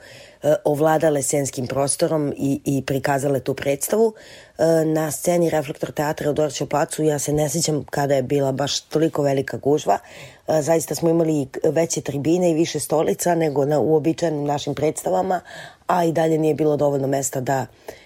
[0.63, 4.13] ovladale scenskim prostorom i, i prikazale tu predstavu.
[4.57, 8.51] E, na sceni Reflektor teatra u Dorću placu ja se ne sjećam kada je bila
[8.51, 9.99] baš toliko velika gužva.
[10.47, 15.41] E, zaista smo imali veće tribine i više stolica nego na uobičajenim našim predstavama,
[15.87, 18.02] a i dalje nije bilo dovoljno mesta da E,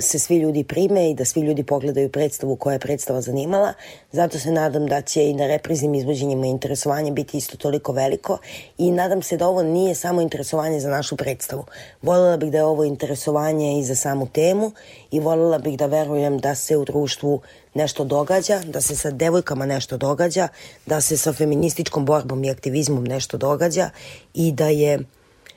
[0.00, 3.72] se svi ljudi prime i da svi ljudi pogledaju predstavu koja je predstava zanimala.
[4.12, 8.38] Zato se nadam da će i na repriznim izvođenjima interesovanje biti isto toliko veliko
[8.78, 11.64] i nadam se da ovo nije samo interesovanje za našu predstavu.
[12.02, 14.72] Volela bih da je ovo interesovanje i za samu temu
[15.10, 17.40] i volela bih da verujem da se u društvu
[17.74, 20.48] nešto događa, da se sa devojkama nešto događa,
[20.86, 23.90] da se sa feminističkom borbom i aktivizmom nešto događa
[24.34, 24.98] i da je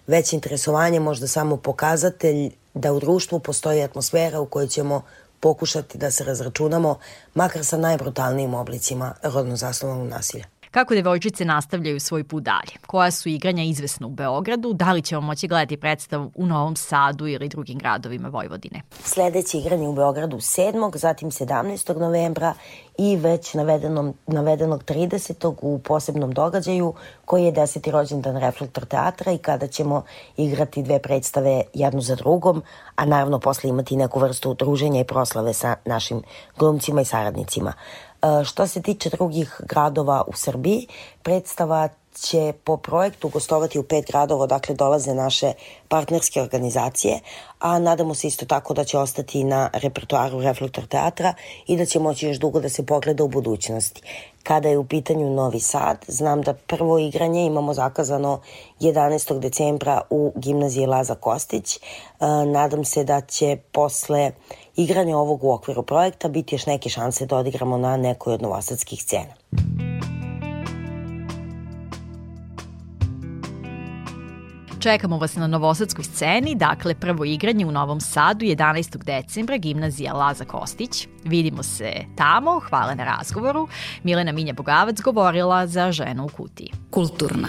[0.08, 5.02] veće interesovanje možda samo pokazatelj da u društvu postoji atmosfera u kojoj ćemo
[5.40, 6.98] pokušati da se razračunamo
[7.36, 10.46] makar sa najbrutalnijim oblicima rodno zasnovanog nasilja.
[10.72, 12.72] Kako devojčice nastavljaju svoj put dalje?
[12.88, 14.74] Koja su igranja izvesna u Beogradu?
[14.74, 18.82] Da li ćemo moći gledati predstavu u Novom Sadu ili drugim gradovima Vojvodine?
[19.04, 20.98] Sledeće igranje u Beogradu 7.
[20.98, 22.00] zatim 17.
[22.00, 22.54] novembra
[22.98, 25.54] i već navedenom, navedenog 30.
[25.62, 26.94] u posebnom događaju
[27.26, 30.04] koji je deseti rođendan Reflektor teatra i kada ćemo
[30.38, 32.64] igrati dve predstave jednu za drugom,
[32.96, 36.22] a naravno posle imati neku vrstu druženja i proslave sa našim
[36.58, 37.74] glumcima i saradnicima.
[38.22, 40.88] E, što se tiče drugih gradova u Srbiji,
[41.24, 41.90] predstava
[42.22, 45.54] će po projektu gostovati u pet gradova, dakle dolaze naše
[45.88, 47.20] partnerske organizacije,
[47.60, 51.34] a nadamo se isto tako da će ostati na repertoaru Reflektor teatra
[51.68, 54.02] i da će moći još dugo da se pogleda u budućnosti.
[54.44, 58.42] Kada je u pitanju Novi Sad, znam da prvo igranje imamo zakazano
[58.80, 59.40] 11.
[59.40, 61.78] decembra u gimnaziji Laza Kostić.
[61.78, 61.80] E,
[62.46, 64.32] nadam se da će posle
[64.76, 69.04] igranja ovog u okviru projekta biti još neke šanse da odigramo na nekoj od novosadskih
[69.04, 69.34] scena.
[74.80, 78.98] Čekamo vas na Novosadskoj sceni, dakle prvo igranje u Novom Sadu 11.
[79.04, 81.08] decembra, gimnazija Laza Kostić.
[81.24, 83.68] Vidimo se tamo, hvala na razgovoru.
[84.04, 86.72] Milena Minja Bogavac govorila za Ženu u kutiji.
[86.90, 87.48] Kulturna.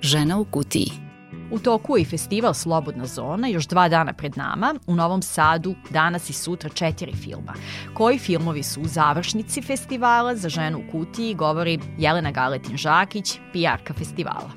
[0.00, 1.09] Žena u kutiji.
[1.52, 5.74] U toku je i festival Slobodna zona, još dva dana pred nama, u Novom Sadu
[5.90, 7.54] danas i sutra četiri filma.
[7.94, 14.50] Koji filmovi su u završnici festivala za ženu u kutiji, govori Jelena Galetin-Žakić, PR-ka festivala.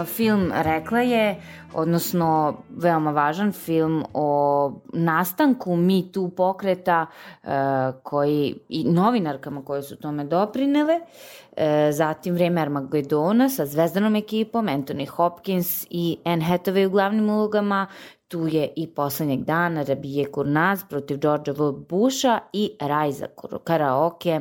[0.00, 1.40] Uh, film Rekla je,
[1.74, 7.06] odnosno veoma važan film o nastanku Me Too pokreta
[7.42, 7.50] uh,
[8.02, 10.94] koji, i novinarkama koje su tome doprinele.
[10.94, 17.30] Uh, E, zatim Vreme Armagedona sa zvezdanom ekipom, Anthony Hopkins i Anne Hathaway u glavnim
[17.30, 17.86] ulogama,
[18.28, 21.72] tu je i poslednjeg dana Rabije Kurnaz protiv Georgia V.
[21.88, 23.26] Busha i Rajza
[23.64, 24.40] Karaoke,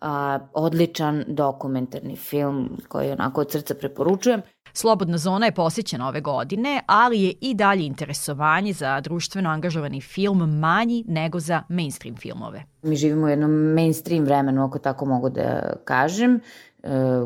[0.00, 4.42] a, odličan dokumentarni film koji onako od srca preporučujem.
[4.76, 10.58] Slobodna zona je posjećena ove godine, ali je i dalje interesovanje za društveno angažovani film
[10.58, 12.62] manji nego za mainstream filmove.
[12.82, 16.34] Mi živimo u jednom mainstream vremenu, ako tako mogu da kažem.
[16.34, 16.40] E,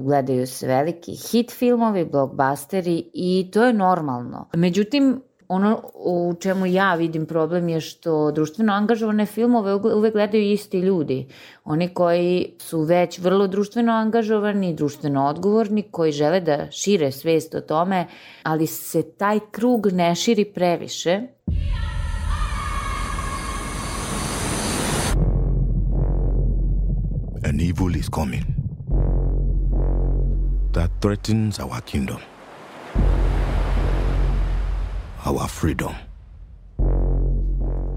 [0.02, 4.48] gledaju se veliki hit filmovi, blockbusteri i to je normalno.
[4.54, 10.78] Međutim, ono u čemu ja vidim problem je što društveno angažovane filmove uvek gledaju isti
[10.78, 11.26] ljudi.
[11.64, 17.60] Oni koji su već vrlo društveno angažovani, društveno odgovorni, koji žele da šire svest o
[17.60, 18.06] tome,
[18.42, 21.20] ali se taj krug ne širi previše.
[27.44, 28.60] An evil is coming.
[30.72, 32.20] that threatens our kingdom,
[35.24, 35.94] our freedom.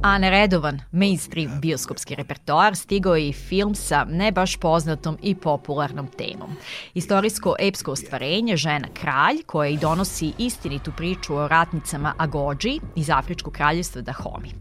[0.04, 6.08] A neredovan mainstream bioskopski repertoar stigao je i film sa ne baš poznatom i popularnom
[6.08, 6.50] temom.
[6.94, 14.02] Istorijsko-epsko ostvarenje Žena kralj, koja i donosi istinitu priču o ratnicama Agođi iz Afričkog kraljevstva
[14.02, 14.52] Dahomi.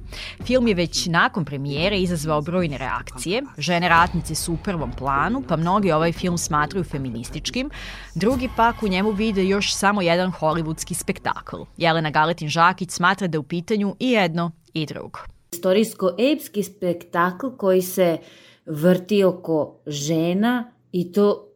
[0.45, 3.43] Film je već nakon premijere izazvao brojne reakcije.
[3.59, 7.71] Žene ratnice su u prvom planu, pa mnogi ovaj film smatraju feminističkim,
[8.15, 11.57] drugi pak u njemu vide još samo jedan hollywoodski spektakl.
[11.77, 15.32] Jelena Galetin-Žakić smatra da je u pitanju i jedno i drugo.
[15.53, 18.19] Istorijsko-epski spektakl koji se
[18.67, 21.49] vrti oko žena i to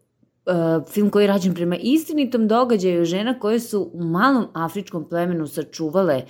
[0.47, 5.47] uh, film koji je rađen prema istinitom događaju žena koje su u malom afričkom plemenu
[5.47, 6.23] sačuvale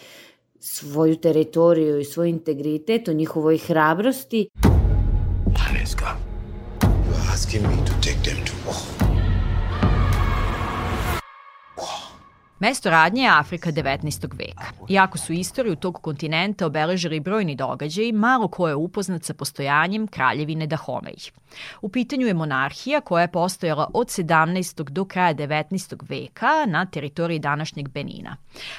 [0.61, 4.49] svoju teritoriju i svoj integritet, o njihovoj hrabrosti.
[5.45, 6.07] Paneska,
[6.81, 9.06] you're asking me to take them to war.
[12.59, 14.39] Mesto radnje je Afrika 19.
[14.39, 14.65] veka.
[14.89, 20.67] Iako su istoriju tog kontinenta obeležili brojni događaji, malo ko je upoznat sa postojanjem kraljevine
[20.67, 21.15] Dahomej.
[21.83, 24.91] U pitanju je monarhija koja je postojala od 17.
[24.91, 25.97] do kraja 19.
[26.09, 28.37] veka na teritoriji današnjeg Benina.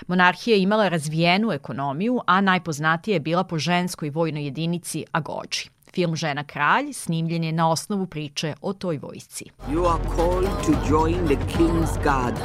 [0.07, 5.76] Monarhija je imala razvijenu ekonomiju, a najpoznatija je bila po ženskoj vojnoj jedinici Agođi.
[5.97, 9.45] Film Žena kralj snimljen je na osnovu priče o toj vojsci.
[9.69, 12.37] You are called to join the king's guard.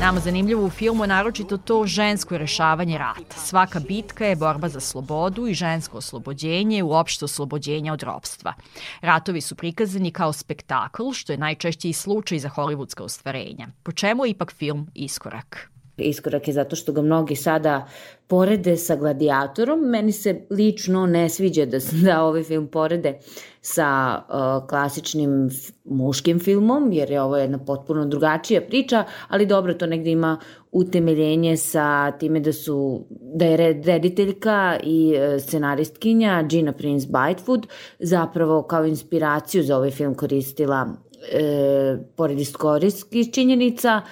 [0.00, 3.36] Nama zanimljivo u filmu je naročito to žensko rešavanje rata.
[3.36, 8.54] Svaka bitka je borba za slobodu i žensko oslobođenje, uopšte oslobođenja od ropstva.
[9.00, 13.68] Ratovi su prikazani kao spektakl, što je najčešće i slučaj za hollywoodska ostvarenja.
[13.82, 15.70] Po čemu je ipak film iskorak?
[15.96, 17.88] Iskorak je zato što ga mnogi sada
[18.26, 19.80] porede sa Gladiatorom.
[19.80, 23.18] Meni se lično ne sviđa da, da ovaj film porede
[23.60, 25.50] sa uh, klasičnim
[25.84, 30.38] muškim filmom, jer je ovo jedna potpuno drugačija priča, ali dobro, to negde ima
[30.72, 37.66] utemeljenje sa time da su da je rediteljka i uh, scenaristkinja Gina Prince Bytefoot
[37.98, 40.88] zapravo kao inspiraciju za ovaj film koristila
[41.32, 42.38] e, pored
[43.32, 44.02] činjenica,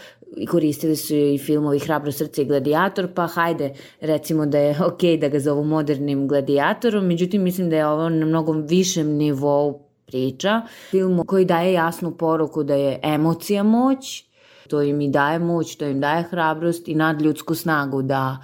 [0.51, 5.29] koristili su i filmovi Hrabro srce i Gladiator, pa hajde recimo da je ok da
[5.29, 10.63] ga zovu modernim gladiatorom, međutim mislim da je ovo na mnogo višem nivou priča.
[10.91, 14.25] Film koji daje jasnu poruku da je emocija moć,
[14.69, 18.37] to im i daje moć, to im daje hrabrost i nadljudsku snagu da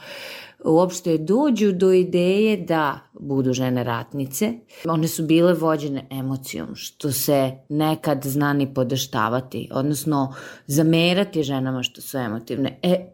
[0.65, 4.53] uopšte dođu do ideje da budu žene ratnice.
[4.89, 10.35] One su bile vođene emocijom, što se nekad zna ni podaštavati, odnosno
[10.67, 12.79] zamerati ženama što su emotivne.
[12.83, 13.07] E,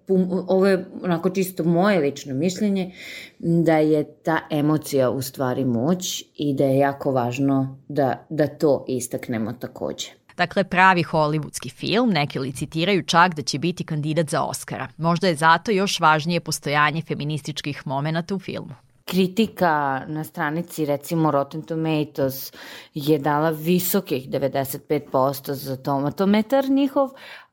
[0.48, 2.92] ovo je onako čisto moje lično mišljenje,
[3.38, 8.84] da je ta emocija u stvari moć i da je jako važno da, da to
[8.88, 10.19] istaknemo takođe.
[10.40, 14.88] Dakle, pravi hollywoodski film, neki licitiraju čak da će biti kandidat za Oscara.
[14.96, 18.74] Možda je zato još važnije postojanje feminističkih momenta u filmu
[19.10, 22.52] kritika na stranici recimo Rotten Tomatoes
[22.94, 27.10] je dala visokih 95% za tomatometar njihov,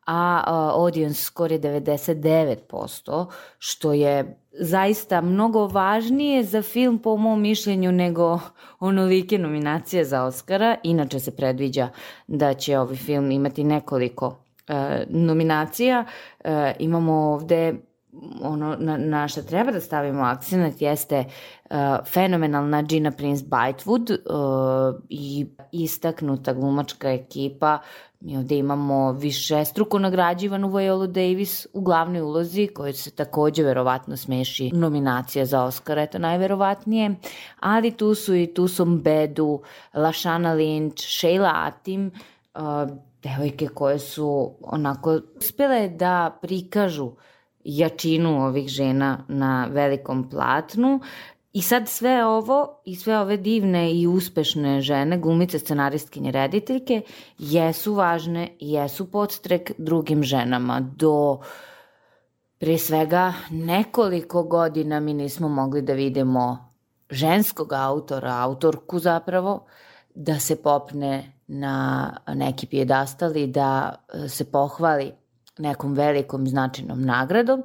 [0.08, 0.43] a
[0.76, 3.26] audience je 99%,
[3.58, 8.39] što je zaista mnogo važnije za film po mom mišljenju nego
[8.80, 10.76] onolike nominacije za Oscara.
[10.84, 11.89] Inače se predviđa
[12.28, 14.36] da će ovaj film imati nekoliko
[14.68, 16.05] e, nominacija.
[16.43, 17.74] E, imamo ovde
[18.41, 21.24] ono na, na što treba da stavimo akcenat jeste
[21.70, 21.78] uh,
[22.14, 27.80] fenomenalna Gina Prince Bytewood uh, i istaknuta glumačka ekipa
[28.20, 34.18] Mi ovde imamo više struko nagrađivanu Viola Davis u glavnoj ulozi, koja se takođe verovatno
[34.18, 37.15] smeši nominacija za Oscar, eto najverovatnije,
[37.59, 39.61] ali tu su i Tusom Bedu,
[39.93, 42.11] Lashana Lynch, Sheila Atim,
[43.24, 47.11] devojke koje su onako uspele da prikažu
[47.63, 50.99] jačinu ovih žena na velikom platnu
[51.58, 57.01] I sad sve ovo i sve ove divne i uspešne žene, glumice, scenaristkinje, rediteljke,
[57.39, 60.80] jesu važne i jesu podstrek drugim ženama.
[60.80, 61.39] Do
[62.60, 66.74] pre svega nekoliko godina mi nismo mogli da vidimo
[67.10, 69.66] ženskog autora, autorku zapravo,
[70.16, 73.95] da se popne na neki pijedastal i da
[74.28, 75.12] se pohvali
[75.58, 77.64] nekom velikom značajnom nagradom.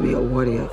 [0.00, 0.68] Be a warrior.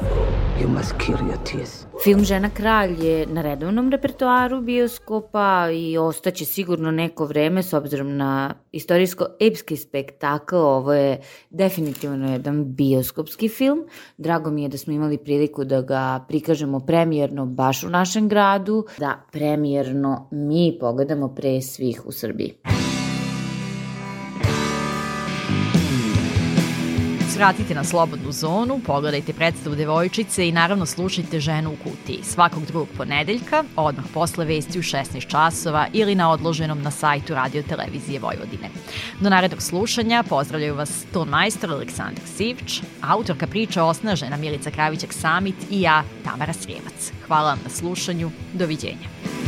[0.62, 1.86] You must kill your tears.
[2.04, 8.18] Film Žena kralj je na redovnom repertoaru bioskopa i ostaće sigurno neko vreme s obzirom
[8.18, 10.56] na istorijsko-epski spektakl.
[10.56, 13.86] Ovo je definitivno jedan bioskopski film.
[14.18, 18.86] Drago mi je da smo imali priliku da ga prikažemo premijerno baš u našem gradu,
[18.98, 22.54] da premijerno mi pogledamo pre svih u Srbiji.
[27.42, 32.88] Svratite na Slobodnu zonu, pogledajte predstavu Devojčice i naravno slušajte Ženu u kutiji svakog drugog
[32.98, 38.70] ponedeljka, odmah posle vesti u 16 časova ili na odloženom na sajtu Radio Televizije Vojvodine.
[39.20, 45.56] Do narednog slušanja pozdravljaju vas ton majstor Aleksandar Sivč, autorka priče Osnažena Milica Kravićak Samit
[45.70, 47.12] i ja, Tamara Srijemac.
[47.28, 49.41] Hvala vam na slušanju, doviđenja.